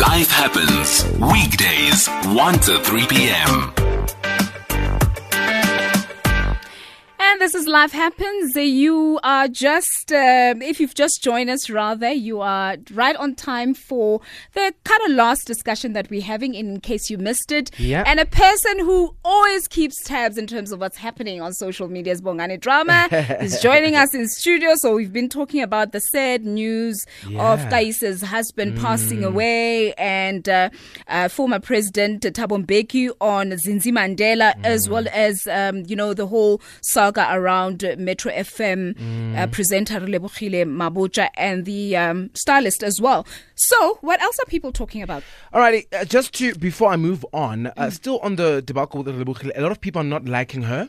Life 0.00 0.30
happens 0.30 1.04
weekdays 1.20 2.08
1 2.34 2.54
to 2.60 2.78
3 2.80 3.06
p.m. 3.06 3.83
this 7.44 7.54
is 7.54 7.66
Life 7.66 7.92
Happens. 7.92 8.56
You 8.56 9.20
are 9.22 9.48
just, 9.48 10.10
um 10.12 10.62
if 10.62 10.80
you've 10.80 10.94
just 10.94 11.22
joined 11.22 11.50
us, 11.50 11.68
rather, 11.68 12.10
you 12.10 12.40
are 12.40 12.78
right 12.94 13.14
on 13.16 13.34
time 13.34 13.74
for 13.74 14.22
the 14.54 14.72
kind 14.84 15.02
of 15.04 15.10
last 15.10 15.46
discussion 15.46 15.92
that 15.92 16.08
we're 16.08 16.22
having 16.22 16.54
in 16.54 16.80
case 16.80 17.10
you 17.10 17.18
missed 17.18 17.52
it. 17.52 17.70
Yeah. 17.78 18.02
And 18.06 18.18
a 18.18 18.24
person 18.24 18.78
who 18.78 19.14
always 19.26 19.68
keeps 19.68 20.02
tabs 20.04 20.38
in 20.38 20.46
terms 20.46 20.72
of 20.72 20.80
what's 20.80 20.96
happening 20.96 21.42
on 21.42 21.52
social 21.52 21.86
media 21.86 22.14
is 22.14 22.22
Bongani 22.22 22.58
Drama. 22.58 23.08
He's 23.42 23.60
joining 23.60 23.94
us 23.94 24.14
in 24.14 24.26
studio. 24.26 24.70
So 24.76 24.94
we've 24.94 25.12
been 25.12 25.28
talking 25.28 25.60
about 25.60 25.92
the 25.92 26.00
sad 26.00 26.46
news 26.46 27.04
of 27.26 27.30
Yeah. 27.32 27.56
Mm. 27.66 27.70
Kaisa's 27.70 28.22
husband 28.22 28.78
passing 28.80 29.22
away 29.22 29.92
and 29.94 30.48
uh, 30.48 30.70
uh, 31.08 31.28
former 31.28 31.60
President 31.60 32.22
Thabo 32.22 32.64
Mbeki 32.64 33.10
on 33.20 33.50
Zinzi 33.50 33.92
Mandela, 33.92 34.54
Mm. 34.54 34.64
as 34.64 34.88
well 34.88 35.06
as, 35.12 35.46
um, 35.50 35.82
you 35.86 35.94
know, 35.96 36.14
the 36.14 36.26
whole 36.26 36.62
saga 36.80 37.33
around 37.38 37.84
uh, 37.84 37.94
Metro 37.98 38.30
FM 38.32 38.94
Mm. 38.94 39.36
uh, 39.38 39.46
presenter 39.48 40.00
Lebohile 40.00 40.64
Mabotja 40.80 41.28
and 41.36 41.64
the 41.64 41.96
um, 41.96 42.30
stylist 42.34 42.82
as 42.82 43.00
well. 43.00 43.26
So, 43.54 43.98
what 44.00 44.20
else 44.22 44.38
are 44.40 44.46
people 44.46 44.72
talking 44.72 45.02
about? 45.02 45.22
Alrighty, 45.52 45.82
uh, 45.92 46.04
just 46.04 46.32
to 46.38 46.54
before 46.54 46.90
I 46.92 46.96
move 46.96 47.24
on, 47.32 47.64
Mm. 47.64 47.72
uh, 47.76 47.90
still 47.90 48.18
on 48.22 48.36
the 48.36 48.62
debacle 48.62 49.02
with 49.02 49.14
Rebukhele, 49.20 49.52
a 49.56 49.60
lot 49.60 49.72
of 49.72 49.80
people 49.80 50.00
are 50.00 50.10
not 50.16 50.24
liking 50.26 50.62
her 50.62 50.88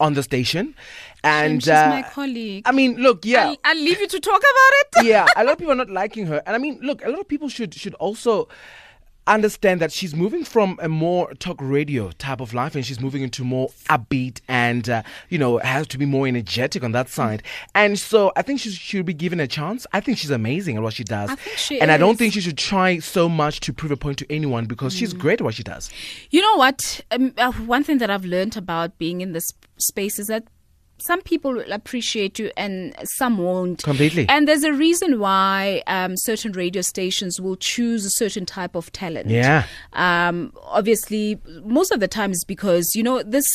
on 0.00 0.14
the 0.14 0.22
station, 0.22 0.74
and 1.22 1.62
She's 1.62 1.68
uh, 1.70 1.86
my 1.88 2.02
colleague. 2.02 2.62
I 2.66 2.72
mean, 2.72 2.96
look, 2.96 3.24
yeah, 3.24 3.48
I'll, 3.50 3.56
I'll 3.64 3.76
leave 3.88 4.00
you 4.00 4.08
to 4.08 4.18
talk 4.20 4.40
about 4.40 4.72
it. 4.80 5.06
yeah, 5.12 5.26
a 5.36 5.44
lot 5.44 5.52
of 5.52 5.58
people 5.58 5.72
are 5.72 5.76
not 5.84 5.90
liking 5.90 6.26
her, 6.26 6.42
and 6.46 6.56
I 6.56 6.58
mean, 6.58 6.78
look, 6.82 7.04
a 7.04 7.08
lot 7.08 7.20
of 7.20 7.28
people 7.28 7.48
should 7.48 7.72
should 7.74 7.94
also 7.94 8.48
understand 9.26 9.80
that 9.80 9.92
she's 9.92 10.14
moving 10.16 10.44
from 10.44 10.78
a 10.82 10.88
more 10.88 11.32
talk 11.34 11.56
radio 11.60 12.10
type 12.12 12.40
of 12.40 12.52
life 12.52 12.74
and 12.74 12.84
she's 12.84 13.00
moving 13.00 13.22
into 13.22 13.44
more 13.44 13.68
upbeat 13.88 14.40
and 14.48 14.88
uh, 14.88 15.02
you 15.28 15.38
know 15.38 15.58
has 15.58 15.86
to 15.86 15.96
be 15.96 16.04
more 16.04 16.26
energetic 16.26 16.82
on 16.82 16.90
that 16.90 17.08
side 17.08 17.40
and 17.74 17.98
so 18.00 18.32
i 18.34 18.42
think 18.42 18.58
she 18.58 18.70
should 18.70 19.06
be 19.06 19.14
given 19.14 19.38
a 19.38 19.46
chance 19.46 19.86
i 19.92 20.00
think 20.00 20.18
she's 20.18 20.30
amazing 20.30 20.76
at 20.76 20.82
what 20.82 20.92
she 20.92 21.04
does 21.04 21.30
I 21.30 21.36
think 21.36 21.56
she 21.56 21.80
and 21.80 21.92
i 21.92 21.96
don't 21.96 22.14
is. 22.14 22.18
think 22.18 22.32
she 22.34 22.40
should 22.40 22.58
try 22.58 22.98
so 22.98 23.28
much 23.28 23.60
to 23.60 23.72
prove 23.72 23.92
a 23.92 23.96
point 23.96 24.18
to 24.18 24.26
anyone 24.32 24.66
because 24.66 24.92
Mm. 24.94 24.98
she's 24.98 25.12
great 25.12 25.40
at 25.40 25.44
what 25.44 25.54
she 25.54 25.62
does 25.62 25.88
You 26.30 26.40
know 26.40 26.56
what? 26.56 27.00
Um, 27.12 27.32
uh, 27.38 27.52
one 27.52 27.84
thing 27.84 27.98
that 27.98 28.10
I've 28.10 28.24
learned 28.24 28.56
about 28.56 28.98
being 28.98 29.20
in 29.20 29.32
this 29.32 29.52
space 29.78 30.18
is 30.18 30.26
that 30.26 30.44
some 31.04 31.20
people 31.22 31.52
will 31.52 31.72
appreciate 31.72 32.38
you 32.38 32.50
and 32.56 32.94
some 33.04 33.38
won't. 33.38 33.82
Completely. 33.82 34.26
And 34.28 34.46
there's 34.46 34.64
a 34.64 34.72
reason 34.72 35.18
why 35.18 35.82
um, 35.86 36.16
certain 36.16 36.52
radio 36.52 36.82
stations 36.82 37.40
will 37.40 37.56
choose 37.56 38.04
a 38.04 38.10
certain 38.10 38.46
type 38.46 38.74
of 38.74 38.92
talent. 38.92 39.28
Yeah. 39.28 39.66
Um, 39.92 40.52
obviously, 40.62 41.40
most 41.64 41.92
of 41.92 42.00
the 42.00 42.08
time 42.08 42.30
is 42.30 42.44
because, 42.44 42.94
you 42.94 43.02
know, 43.02 43.22
this. 43.22 43.46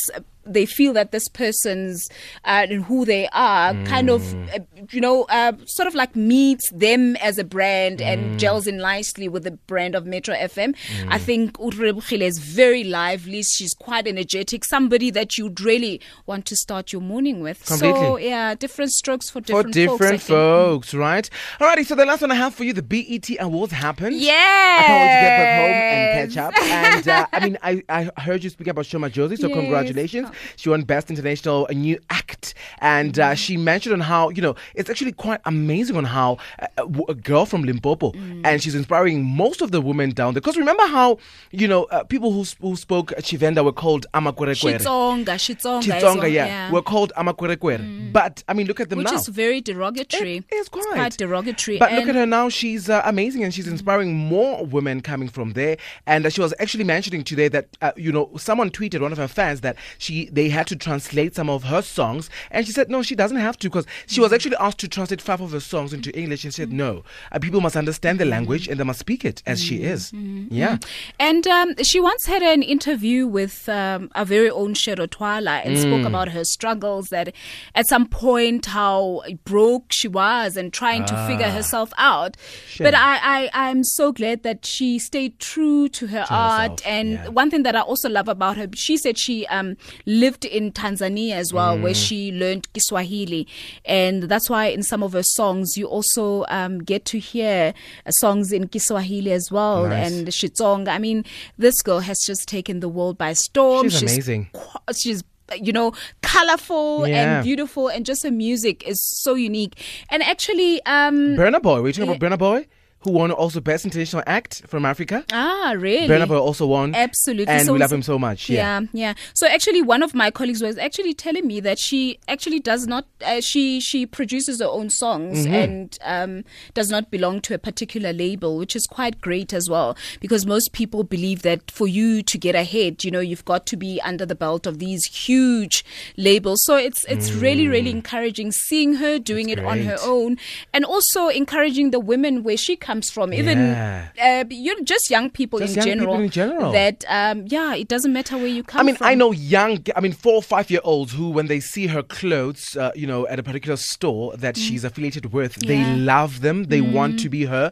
They 0.46 0.64
feel 0.66 0.92
that 0.94 1.10
this 1.12 1.28
person's 1.28 2.08
uh, 2.44 2.66
and 2.70 2.84
who 2.84 3.04
they 3.04 3.28
are 3.32 3.74
kind 3.84 4.08
of, 4.10 4.22
Mm. 4.22 4.54
uh, 4.54 4.84
you 4.90 5.00
know, 5.00 5.24
uh, 5.24 5.52
sort 5.66 5.86
of 5.88 5.94
like 5.94 6.16
meets 6.16 6.70
them 6.70 7.16
as 7.16 7.38
a 7.38 7.44
brand 7.44 7.98
Mm. 7.98 8.06
and 8.06 8.38
gels 8.40 8.66
in 8.66 8.78
nicely 8.78 9.28
with 9.28 9.44
the 9.44 9.52
brand 9.52 9.94
of 9.94 10.06
Metro 10.06 10.34
FM. 10.34 10.74
Mm. 10.74 11.08
I 11.08 11.18
think 11.18 11.52
Urebukile 11.58 12.22
is 12.22 12.38
very 12.38 12.84
lively. 12.84 13.42
She's 13.42 13.74
quite 13.74 14.06
energetic. 14.06 14.64
Somebody 14.64 15.10
that 15.10 15.36
you'd 15.38 15.60
really 15.60 16.00
want 16.26 16.46
to 16.46 16.56
start 16.56 16.92
your 16.92 17.02
morning 17.02 17.40
with. 17.40 17.66
So 17.66 18.16
yeah, 18.18 18.54
different 18.54 18.92
strokes 18.92 19.28
for 19.30 19.38
for 19.38 19.46
different, 19.46 19.74
different 19.74 20.00
folks. 20.20 20.24
Think. 20.24 20.38
folks, 20.38 20.94
right? 20.94 21.28
Alrighty, 21.60 21.86
so 21.86 21.94
the 21.94 22.04
last 22.06 22.22
one 22.22 22.30
I 22.30 22.34
have 22.34 22.54
for 22.54 22.64
you, 22.64 22.72
the 22.72 22.82
BET 22.82 23.28
Awards 23.38 23.72
happened. 23.72 24.16
Yeah. 24.16 24.32
I 24.34 24.82
can't 24.86 25.00
wait 25.02 25.14
to 25.14 25.20
get 25.26 25.38
back 25.38 25.50
home 25.60 25.74
and 25.92 26.32
catch 26.32 26.36
up. 26.36 26.52
And 26.88 27.08
uh, 27.08 27.26
I 27.32 27.44
mean, 27.44 27.58
I, 27.62 27.82
I 28.16 28.20
heard 28.20 28.42
you 28.44 28.50
speak 28.50 28.66
about 28.68 28.86
Sho 28.86 28.98
Madjozi, 28.98 29.38
so 29.38 29.48
Yes. 29.48 29.56
congratulations. 29.56 30.28
She 30.56 30.68
won 30.68 30.82
Best 30.82 31.10
International 31.10 31.66
uh, 31.70 31.72
New 31.72 31.98
Act. 32.10 32.54
And 32.80 33.14
Mm-hmm. 33.14 33.32
uh, 33.32 33.34
she 33.34 33.56
mentioned 33.56 33.92
on 33.94 34.00
how, 34.00 34.28
you 34.30 34.42
know, 34.42 34.54
it's 34.74 34.90
actually 34.90 35.12
quite 35.12 35.40
amazing 35.44 35.96
on 35.96 36.04
how 36.04 36.38
a, 36.58 36.64
a, 36.78 36.82
w- 36.82 37.04
a 37.08 37.14
girl 37.14 37.46
from 37.46 37.62
Limpopo, 37.62 38.12
Mm. 38.12 38.42
and 38.44 38.62
she's 38.62 38.74
inspiring 38.74 39.24
most 39.24 39.60
of 39.62 39.70
the 39.70 39.80
women 39.80 40.10
down 40.10 40.34
there. 40.34 40.40
Because 40.40 40.56
remember 40.56 40.86
how, 40.86 41.18
you 41.50 41.66
know, 41.68 41.84
uh, 41.84 42.04
people 42.04 42.32
who, 42.32 42.44
who 42.60 42.76
spoke 42.76 43.12
Tshivenda 43.18 43.64
were 43.64 43.72
called 43.72 44.06
Amakwerekwere. 44.14 44.78
Xitsonga, 44.78 45.28
as 45.28 45.42
Xitsonga, 45.42 46.18
well, 46.18 46.28
yeah, 46.28 46.70
were 46.70 46.82
called 46.82 47.12
Amakwerekwere. 47.16 48.12
But, 48.12 48.42
I 48.48 48.54
mean, 48.54 48.66
look 48.66 48.80
at 48.80 48.88
them 48.90 48.98
which 48.98 49.08
now. 49.10 49.14
is 49.16 49.28
very 49.28 49.60
derogatory. 49.60 50.38
It 50.38 50.54
is 50.54 50.68
quite. 50.68 50.84
It's 50.84 50.92
quite 50.94 51.16
derogatory. 51.16 51.78
But 51.78 51.90
and 51.90 52.00
look 52.00 52.08
at 52.08 52.14
her 52.14 52.26
now; 52.26 52.48
she's 52.48 52.88
uh, 52.88 53.02
amazing, 53.04 53.44
and 53.44 53.52
she's 53.52 53.68
inspiring 53.68 54.14
more 54.14 54.64
women 54.64 55.00
coming 55.00 55.28
from 55.28 55.52
there. 55.52 55.76
And 56.06 56.24
uh, 56.26 56.30
she 56.30 56.40
was 56.40 56.54
actually 56.58 56.84
mentioning 56.84 57.24
today 57.24 57.48
that 57.48 57.68
uh, 57.82 57.92
you 57.96 58.12
know 58.12 58.30
someone 58.36 58.70
tweeted 58.70 59.00
one 59.00 59.12
of 59.12 59.18
her 59.18 59.28
fans 59.28 59.60
that 59.62 59.76
she 59.98 60.17
they 60.26 60.48
had 60.48 60.66
to 60.68 60.76
translate 60.76 61.34
some 61.34 61.48
of 61.50 61.64
her 61.64 61.82
songs, 61.82 62.28
and 62.50 62.66
she 62.66 62.72
said 62.72 62.88
no, 62.90 63.02
she 63.02 63.14
doesn't 63.14 63.36
have 63.38 63.56
to 63.58 63.68
because 63.68 63.86
she 64.06 64.20
was 64.20 64.32
actually 64.32 64.56
asked 64.56 64.78
to 64.78 64.88
translate 64.88 65.20
five 65.20 65.40
of 65.40 65.52
her 65.52 65.60
songs 65.60 65.92
into 65.92 66.10
English, 66.18 66.44
and 66.44 66.52
she 66.52 66.60
said 66.62 66.72
no, 66.72 67.04
uh, 67.32 67.38
people 67.38 67.60
must 67.60 67.76
understand 67.76 68.18
the 68.20 68.24
language 68.24 68.68
and 68.68 68.78
they 68.78 68.84
must 68.84 69.00
speak 69.00 69.24
it 69.24 69.42
as 69.46 69.62
she 69.62 69.82
is. 69.82 70.12
Yeah, 70.50 70.78
And 71.20 71.46
um, 71.46 71.74
she 71.82 72.00
once 72.00 72.26
had 72.26 72.42
an 72.42 72.62
interview 72.62 73.26
with 73.26 73.68
um, 73.68 74.10
our 74.14 74.24
very 74.24 74.50
own 74.50 74.74
Shero 74.74 75.08
Twala 75.08 75.58
and 75.64 75.76
Mm. 75.76 75.82
spoke 75.82 76.06
about 76.06 76.28
her 76.30 76.44
struggles. 76.44 77.08
That 77.08 77.32
at 77.74 77.86
some 77.86 78.06
point 78.06 78.66
how 78.66 79.22
broke 79.44 79.86
she 79.92 80.08
was 80.08 80.56
and 80.56 80.72
trying 80.72 81.04
to 81.06 81.26
figure 81.26 81.50
herself 81.50 81.92
out. 81.98 82.36
Ah. 82.38 82.42
Shame. 82.68 82.84
But 82.86 82.94
I, 82.94 83.18
I, 83.22 83.50
I'm 83.52 83.84
so 83.84 84.12
glad 84.12 84.42
that 84.42 84.64
she 84.66 84.98
stayed 84.98 85.38
true 85.38 85.88
to 85.90 86.06
her 86.08 86.24
art. 86.30 86.80
herself, 86.80 86.86
And 86.86 87.08
yeah. 87.12 87.28
one 87.28 87.50
thing 87.50 87.62
that 87.64 87.76
I 87.76 87.80
also 87.80 88.08
love 88.08 88.28
about 88.28 88.56
her, 88.56 88.66
she 88.74 88.96
said 88.96 89.16
she 89.18 89.46
um, 89.48 89.76
lived 90.08 90.44
in 90.46 90.72
Tanzania 90.72 91.34
as 91.34 91.52
well, 91.52 91.76
Mm. 91.76 91.82
where 91.82 91.94
she 91.94 92.32
learned 92.32 92.66
Kiswahili, 92.72 93.46
and 93.84 94.22
that's 94.24 94.48
why 94.48 94.66
in 94.66 94.82
some 94.82 95.02
of 95.02 95.12
her 95.12 95.22
songs 95.22 95.76
you 95.76 95.86
also 95.86 96.46
um, 96.48 96.78
get 96.78 97.04
to 97.12 97.18
hear 97.18 97.74
uh, 98.06 98.10
songs 98.22 98.50
in 98.50 98.68
Kiswahili 98.68 99.32
as 99.32 99.50
well 99.52 99.86
Nice. 99.86 100.10
and 100.12 100.26
Xitsonga. 100.28 100.88
I 100.88 100.98
mean, 100.98 101.24
this 101.58 101.82
girl 101.82 102.00
has 102.00 102.18
just 102.26 102.48
taken 102.48 102.80
the 102.80 102.88
world 102.88 103.18
by 103.18 103.34
storm. 103.34 103.90
She's 103.90 104.02
amazing. 104.02 104.48
qu- 104.54 104.94
She's 104.94 105.22
you 105.60 105.72
know 105.72 105.92
colorful 106.22 107.06
Yeah. 107.08 107.16
and 107.38 107.44
beautiful, 107.44 107.88
and 107.88 108.04
just 108.06 108.22
her 108.22 108.30
music 108.30 108.86
is 108.86 108.98
so 109.22 109.34
unique. 109.34 109.74
And 110.10 110.22
actually, 110.22 110.80
um, 110.86 111.36
Burna 111.36 111.60
Boy. 111.60 111.80
Were 111.82 111.88
you 111.88 111.92
talking 111.92 112.10
about 112.14 112.20
Burna 112.20 112.38
Boy? 112.38 112.66
Who 113.00 113.12
won 113.12 113.30
also 113.30 113.60
Best 113.60 113.84
International 113.84 114.22
Act 114.26 114.62
from 114.66 114.84
Africa. 114.84 115.24
Ah, 115.32 115.74
really? 115.78 116.08
Burna 116.08 116.26
Boy 116.26 116.38
also 116.38 116.66
won. 116.66 116.94
Absolutely. 116.94 117.46
And 117.54 117.64
So 117.66 117.72
we 117.72 117.78
love 117.78 117.92
him 117.92 118.02
so 118.02 118.18
much. 118.18 118.48
Yeah. 118.50 118.80
Yeah, 118.80 118.86
yeah. 118.92 119.14
So 119.34 119.46
actually, 119.46 119.82
one 119.82 120.02
of 120.02 120.14
my 120.14 120.30
colleagues 120.32 120.60
was 120.62 120.76
actually 120.78 121.14
telling 121.14 121.46
me 121.46 121.60
that 121.60 121.78
she 121.78 122.18
actually 122.26 122.58
does 122.60 122.86
not. 122.88 123.06
Uh, 123.24 123.40
she 123.40 123.78
she 123.80 124.04
produces 124.06 124.58
her 124.60 124.66
own 124.66 124.90
songs 124.90 125.44
Mm-hmm. 125.44 125.54
and 125.54 125.98
um, 126.04 126.44
does 126.74 126.90
not 126.90 127.10
belong 127.10 127.40
to 127.42 127.54
a 127.54 127.58
particular 127.58 128.12
label, 128.12 128.56
which 128.58 128.74
is 128.74 128.86
quite 128.86 129.20
great 129.20 129.52
as 129.52 129.70
well. 129.70 129.96
Because 130.20 130.44
most 130.44 130.72
people 130.72 131.04
believe 131.04 131.42
that 131.42 131.70
for 131.70 131.86
you 131.86 132.22
to 132.24 132.36
get 132.38 132.54
ahead, 132.56 133.04
you 133.04 133.10
know, 133.12 133.20
you've 133.20 133.44
got 133.44 133.64
to 133.66 133.76
be 133.76 134.00
under 134.02 134.26
the 134.26 134.34
belt 134.34 134.66
of 134.66 134.78
these 134.80 135.04
huge 135.06 135.84
labels. 136.16 136.60
So 136.64 136.76
it's 136.76 137.04
it's 137.04 137.30
really 137.30 137.68
really 137.68 137.90
encouraging 137.90 138.50
seeing 138.50 138.94
her 138.94 139.18
doing 139.20 139.50
it 139.50 139.60
on 139.60 139.82
her 139.82 139.96
Mm. 139.98 140.06
own, 140.08 140.36
and 140.74 140.84
also 140.84 141.28
encouraging 141.28 141.90
the 141.92 142.00
women 142.00 142.42
where 142.42 142.56
she 142.56 142.74
comes 142.74 142.87
from, 143.14 143.32
even 143.34 143.58
Yeah. 143.58 144.08
uh, 144.26 144.44
you 144.50 144.74
know, 144.76 144.82
just 144.84 145.10
young 145.10 145.28
people 145.30 145.58
Just 145.58 145.76
in 145.76 145.86
young 145.86 145.98
people 145.98 146.14
general. 146.14 146.20
in 146.24 146.30
general. 146.30 146.72
That 146.72 147.04
um, 147.08 147.44
yeah, 147.46 147.74
it 147.74 147.88
doesn't 147.88 148.12
matter 148.12 148.36
where 148.36 148.46
you 148.46 148.62
come 148.62 148.78
from 148.78 148.86
I 148.86 148.86
mean, 148.86 148.96
from. 148.96 149.06
I 149.06 149.14
know 149.14 149.32
young, 149.32 149.78
I 149.96 150.00
mean, 150.00 150.12
four 150.12 150.34
or 150.34 150.42
five 150.42 150.70
year 150.70 150.80
olds 150.84 151.12
who, 151.12 151.30
when 151.30 151.46
they 151.46 151.60
see 151.60 151.86
her 151.88 152.02
clothes, 152.02 152.76
uh, 152.76 152.90
you 152.94 153.06
know, 153.06 153.26
at 153.28 153.38
a 153.38 153.42
particular 153.42 153.76
store 153.76 154.36
that 154.38 154.56
she's 154.56 154.82
affiliated 154.84 155.32
with, 155.32 155.54
they 155.70 155.76
Mm. 155.78 155.88
Yeah. 155.88 155.96
Mm. 155.96 156.04
love 156.06 156.40
them. 156.40 156.64
They 156.64 156.80
want 156.80 157.18
to 157.20 157.28
be 157.28 157.44
her. 157.44 157.70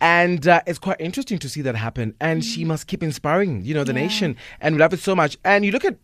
And 0.00 0.46
uh, 0.46 0.60
it's 0.66 0.78
quite 0.78 1.00
interesting 1.00 1.38
to 1.40 1.48
see 1.48 1.62
that 1.62 1.74
happen. 1.76 2.14
And 2.20 2.44
she 2.44 2.64
must 2.64 2.86
keep 2.86 3.02
inspiring, 3.02 3.64
you 3.64 3.74
know, 3.74 3.84
the 3.84 3.92
Mm. 3.92 3.96
Yeah. 3.96 4.02
nation. 4.06 4.36
And 4.60 4.74
we 4.76 4.80
love 4.80 4.92
it 4.92 5.00
so 5.00 5.14
much. 5.14 5.36
And 5.44 5.64
you 5.64 5.72
look 5.72 5.84
at, 5.84 5.96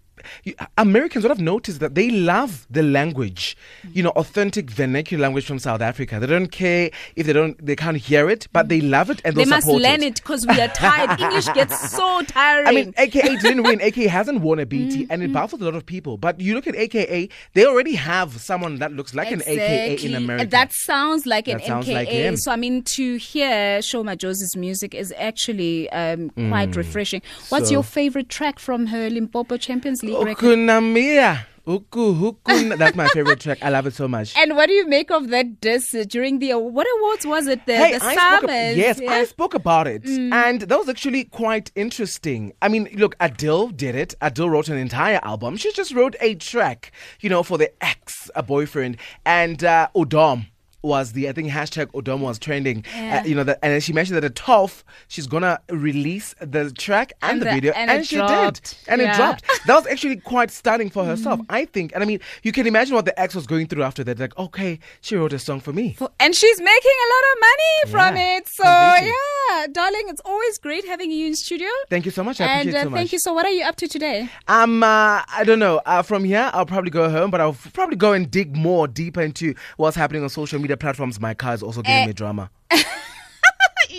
you, 0.44 0.54
Americans 0.78 1.24
would 1.24 1.30
have 1.30 1.40
noticed 1.40 1.80
that 1.80 1.94
they 1.94 2.10
love 2.10 2.66
the 2.70 2.82
language, 2.82 3.56
you 3.92 4.02
know, 4.02 4.10
authentic 4.10 4.70
vernacular 4.70 5.22
language 5.22 5.44
from 5.46 5.58
South 5.58 5.80
Africa. 5.80 6.18
They 6.20 6.26
don't 6.26 6.48
care 6.50 6.90
if 7.16 7.26
they 7.26 7.32
don't, 7.32 7.64
they 7.64 7.76
can't 7.76 7.96
hear 7.96 8.28
it, 8.30 8.48
but 8.52 8.68
they 8.68 8.80
love 8.80 9.10
it 9.10 9.20
and 9.24 9.36
they 9.36 9.44
must 9.44 9.66
learn 9.66 10.02
it. 10.02 10.16
because 10.16 10.46
we 10.46 10.60
are 10.60 10.68
tired. 10.68 11.20
English 11.24 11.48
gets 11.48 11.90
so 11.90 12.22
tiring. 12.22 12.66
I 12.66 12.72
mean, 12.72 12.94
AKA 12.96 13.36
didn't 13.36 13.62
win. 13.64 13.80
AKA 13.80 14.06
hasn't 14.18 14.40
won 14.40 14.58
a 14.58 14.64
Mm, 14.64 14.68
BT, 14.68 15.06
and 15.10 15.22
it 15.22 15.32
baffles 15.32 15.60
a 15.60 15.64
lot 15.64 15.74
of 15.74 15.84
people. 15.84 16.16
But 16.16 16.40
you 16.40 16.54
look 16.54 16.66
at 16.66 16.74
AKA, 16.74 17.28
they 17.52 17.66
already 17.66 17.94
have 17.94 18.40
someone 18.40 18.76
that 18.78 18.92
looks 18.92 19.14
like 19.14 19.30
an 19.30 19.42
AKA 19.46 19.96
in 20.06 20.14
America. 20.14 20.46
That 20.46 20.72
sounds 20.72 21.26
like 21.26 21.48
an 21.48 21.58
That 21.58 21.66
sounds 21.66 21.86
NKA. 21.86 22.30
like. 22.30 22.38
So 22.38 22.50
I 22.50 22.56
mean, 22.56 22.82
to 22.82 23.16
hear 23.16 23.82
Sho 23.82 24.02
Madjozi's 24.04 24.56
music 24.56 24.94
is 24.94 25.12
actually 25.18 25.90
um, 25.90 26.30
quite 26.30 26.76
refreshing. 26.76 27.20
What's 27.50 27.64
Mm. 27.64 27.68
So- 27.68 27.72
your 27.72 27.82
favorite 27.82 28.28
track 28.28 28.58
from 28.58 28.86
her 28.86 29.08
Limpopo 29.10 29.56
Champions 29.56 30.02
League 30.06 30.26
record? 30.26 30.58
Ukunamia. 30.58 31.46
Uku. 31.66 32.32
That's 32.76 32.94
my 32.94 33.08
favorite 33.08 33.40
track. 33.40 33.58
I 33.62 33.70
love 33.70 33.86
it 33.86 33.94
so 33.94 34.06
much. 34.06 34.36
And 34.36 34.54
what 34.54 34.66
do 34.66 34.74
you 34.74 34.86
make 34.86 35.10
of 35.10 35.28
that 35.30 35.62
diss 35.62 35.94
uh, 35.94 36.04
during 36.06 36.38
the 36.38 36.52
what 36.58 36.86
awards 36.98 37.26
was 37.26 37.46
it? 37.46 37.64
The, 37.64 37.74
Hey, 37.76 37.96
the 37.98 38.04
I 38.04 38.12
spoke 38.14 38.50
ab- 38.50 38.76
yes, 38.76 39.00
yeah. 39.00 39.10
I 39.12 39.24
spoke 39.24 39.54
about 39.54 39.86
it, 39.86 40.02
Mm. 40.02 40.30
and 40.32 40.60
that 40.60 40.78
was 40.78 40.90
actually 40.90 41.24
quite 41.24 41.72
interesting. 41.74 42.52
I 42.60 42.68
mean, 42.68 42.88
look, 42.96 43.16
Adele 43.18 43.68
did 43.68 43.94
it. 43.94 44.14
Adele 44.20 44.50
wrote 44.50 44.68
an 44.68 44.76
entire 44.76 45.20
album. 45.22 45.56
She 45.56 45.72
just 45.72 45.94
wrote 45.94 46.16
a 46.20 46.34
track, 46.34 46.92
you 47.20 47.30
know, 47.30 47.42
for 47.42 47.56
the 47.56 47.70
ex 47.82 48.30
a 48.34 48.42
boyfriend, 48.42 48.98
and 49.24 49.64
uh, 49.64 49.88
Odom 49.96 50.48
was 50.84 51.12
the 51.12 51.28
I 51.28 51.32
think 51.32 51.48
hashtag 51.50 51.86
Odom 51.92 52.20
was 52.20 52.38
trending. 52.38 52.84
Yeah. 52.94 53.22
Uh, 53.22 53.26
you 53.26 53.34
know, 53.34 53.44
that, 53.44 53.58
and 53.62 53.82
she 53.82 53.92
mentioned 53.92 54.16
that 54.16 54.24
at 54.24 54.34
12 54.34 54.84
she's 55.08 55.26
gonna 55.26 55.58
release 55.70 56.34
the 56.40 56.70
track 56.72 57.12
and, 57.22 57.32
And 57.32 57.40
the, 57.40 57.44
the- 57.46 57.50
video, 57.52 57.72
and 57.72 57.90
and, 57.90 58.06
she 58.06 58.16
dropped. 58.16 58.62
did, 58.62 58.92
and 58.92 59.00
Yeah. 59.00 59.08
Mm. 59.08 59.14
it 59.14 59.16
dropped. 59.16 59.44
That 59.66 59.74
was 59.76 59.86
actually 59.86 60.16
quite 60.16 60.50
stunning 60.50 60.90
for 60.90 61.04
herself, 61.04 61.40
I 61.48 61.64
think. 61.64 61.92
And 61.94 62.02
I 62.02 62.06
mean, 62.06 62.20
you 62.42 62.52
can 62.52 62.66
imagine 62.66 62.94
what 62.94 63.06
the 63.06 63.18
ex 63.18 63.34
was 63.34 63.46
going 63.46 63.66
through 63.66 63.82
after 63.82 64.04
that. 64.04 64.18
Like, 64.18 64.36
okay, 64.38 64.78
she 65.00 65.16
wrote 65.16 65.32
a 65.32 65.38
song 65.38 65.60
for 65.60 65.72
me. 65.72 65.94
For- 65.94 66.10
and 66.20 66.34
she's 66.34 66.58
making 66.60 66.96
a 67.06 67.08
lot 67.14 67.24
of 67.32 67.40
money 67.48 67.74
from 67.92 68.16
Yeah, 68.16 68.36
it. 68.36 68.48
So 68.48 68.64
yeah, 68.64 69.66
darling, 69.72 70.04
it's 70.08 70.20
always 70.24 70.58
great 70.58 70.84
having 70.86 71.10
you 71.10 71.26
in 71.26 71.34
studio. 71.34 71.68
Thank 71.88 72.04
you 72.04 72.10
so 72.10 72.22
much. 72.22 72.40
I 72.40 72.44
and 72.44 72.60
appreciate 72.68 72.80
uh, 72.80 72.84
so 72.84 72.90
much. 72.90 72.98
thank 72.98 73.12
you. 73.12 73.18
So, 73.18 73.32
what 73.32 73.46
are 73.46 73.50
you 73.50 73.64
up 73.64 73.76
to 73.76 73.88
today? 73.88 74.28
Um, 74.48 74.82
uh, 74.82 75.22
I 75.26 75.44
don't 75.46 75.58
know. 75.58 75.80
Uh, 75.86 76.02
from 76.02 76.24
here, 76.24 76.50
I'll 76.52 76.66
probably 76.66 76.90
go 76.90 77.08
home, 77.08 77.30
but 77.30 77.40
I'll 77.40 77.56
probably 77.72 77.96
go 77.96 78.12
and 78.12 78.30
dig 78.30 78.54
more 78.56 78.86
deeper 78.86 79.22
into 79.22 79.54
what's 79.76 79.96
happening 79.96 80.22
on 80.22 80.28
social 80.28 80.58
media 80.60 80.73
platforms. 80.76 81.20
My 81.20 81.34
car 81.34 81.54
is 81.54 81.62
also 81.62 81.82
giving 81.82 82.02
Eh. 82.02 82.06
me 82.06 82.12
drama. 82.12 82.50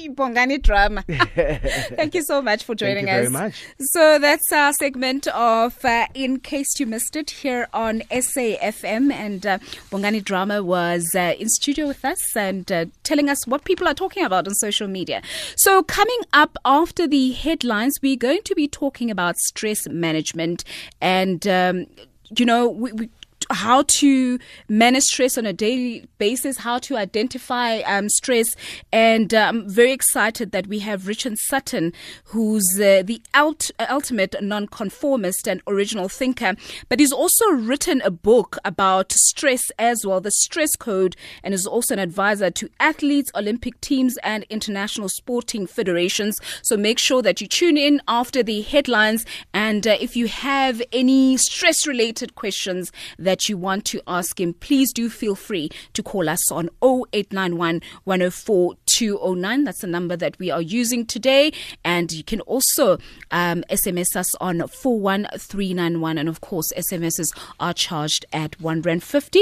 Bongani 0.09 0.61
drama. 0.61 1.03
Thank 1.07 2.13
you 2.15 2.21
so 2.23 2.41
much 2.41 2.63
for 2.63 2.75
joining 2.75 3.07
you 3.07 3.13
very 3.13 3.25
us. 3.27 3.31
much. 3.31 3.63
So 3.79 4.19
that's 4.19 4.51
our 4.51 4.71
segment 4.73 5.25
of 5.27 5.83
uh, 5.83 6.05
In 6.13 6.39
Case 6.39 6.79
You 6.79 6.85
Missed 6.85 7.15
It 7.15 7.31
here 7.31 7.67
on 7.73 8.01
SAFM. 8.11 9.11
And 9.11 9.45
uh, 9.45 9.57
Bongani 9.89 10.23
Drama 10.23 10.61
was 10.63 11.09
uh, 11.15 11.33
in 11.39 11.49
studio 11.49 11.87
with 11.87 12.05
us 12.05 12.35
and 12.35 12.71
uh, 12.71 12.85
telling 13.03 13.29
us 13.29 13.47
what 13.47 13.63
people 13.63 13.87
are 13.87 13.93
talking 13.95 14.23
about 14.23 14.47
on 14.47 14.53
social 14.55 14.87
media. 14.87 15.21
So 15.57 15.81
coming 15.81 16.19
up 16.33 16.57
after 16.65 17.07
the 17.07 17.31
headlines, 17.31 17.95
we're 18.03 18.15
going 18.17 18.41
to 18.43 18.53
be 18.55 18.67
talking 18.67 19.09
about 19.09 19.37
stress 19.37 19.87
management 19.87 20.63
and, 21.01 21.47
um, 21.47 21.87
you 22.35 22.45
know, 22.45 22.67
we, 22.67 22.91
we 22.91 23.09
how 23.49 23.83
to 23.83 24.39
manage 24.67 25.03
stress 25.03 25.37
on 25.37 25.45
a 25.45 25.53
daily 25.53 26.07
basis, 26.17 26.57
how 26.57 26.79
to 26.79 26.97
identify 26.97 27.79
um, 27.81 28.09
stress. 28.09 28.55
And 28.91 29.33
uh, 29.33 29.47
I'm 29.49 29.69
very 29.69 29.91
excited 29.91 30.51
that 30.51 30.67
we 30.67 30.79
have 30.79 31.07
Richard 31.07 31.37
Sutton, 31.37 31.93
who's 32.25 32.65
uh, 32.79 33.03
the 33.05 33.21
ult- 33.33 33.71
ultimate 33.89 34.35
nonconformist 34.41 35.47
and 35.47 35.61
original 35.67 36.09
thinker. 36.09 36.55
But 36.89 36.99
he's 36.99 37.11
also 37.13 37.49
written 37.51 38.01
a 38.01 38.11
book 38.11 38.57
about 38.65 39.11
stress 39.11 39.71
as 39.77 40.05
well, 40.05 40.21
the 40.21 40.31
stress 40.31 40.75
code, 40.75 41.15
and 41.43 41.53
is 41.53 41.67
also 41.67 41.93
an 41.93 41.99
advisor 41.99 42.49
to 42.51 42.69
athletes, 42.79 43.31
Olympic 43.35 43.79
teams, 43.81 44.17
and 44.23 44.45
international 44.49 45.09
sporting 45.09 45.67
federations. 45.67 46.37
So 46.63 46.77
make 46.77 46.99
sure 46.99 47.21
that 47.21 47.41
you 47.41 47.47
tune 47.47 47.77
in 47.77 48.01
after 48.07 48.43
the 48.43 48.61
headlines. 48.61 49.25
And 49.53 49.87
uh, 49.87 49.97
if 49.99 50.15
you 50.15 50.27
have 50.27 50.81
any 50.91 51.37
stress 51.37 51.85
related 51.87 52.35
questions 52.35 52.91
that 53.19 53.34
you 53.49 53.57
want 53.57 53.85
to 53.85 54.01
ask 54.07 54.39
him, 54.39 54.53
please 54.53 54.91
do 54.93 55.09
feel 55.09 55.35
free 55.35 55.69
to 55.93 56.01
call 56.03 56.29
us 56.29 56.51
on 56.51 56.69
0891 56.83 57.81
104 58.03 58.75
209. 58.85 59.63
That's 59.63 59.81
the 59.81 59.87
number 59.87 60.15
that 60.15 60.39
we 60.39 60.51
are 60.51 60.61
using 60.61 61.05
today. 61.05 61.51
And 61.83 62.11
you 62.11 62.23
can 62.23 62.41
also 62.41 62.97
um, 63.31 63.63
SMS 63.69 64.15
us 64.15 64.33
on 64.35 64.59
41391. 64.67 66.17
And 66.17 66.29
of 66.29 66.41
course, 66.41 66.71
SMSs 66.73 67.35
are 67.59 67.73
charged 67.73 68.25
at 68.31 68.59
1 68.61 68.81
Rand 68.81 69.03
50. 69.03 69.39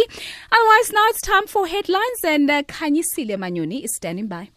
Otherwise, 0.52 0.92
now 0.92 1.06
it's 1.10 1.22
time 1.22 1.48
for 1.48 1.68
headlines. 1.68 2.20
And 2.24 2.50
uh, 2.50 2.64
Kanyisile 2.64 3.38
Manyoni 3.38 3.84
is 3.84 3.96
standing 3.96 4.28
by. 4.28 4.50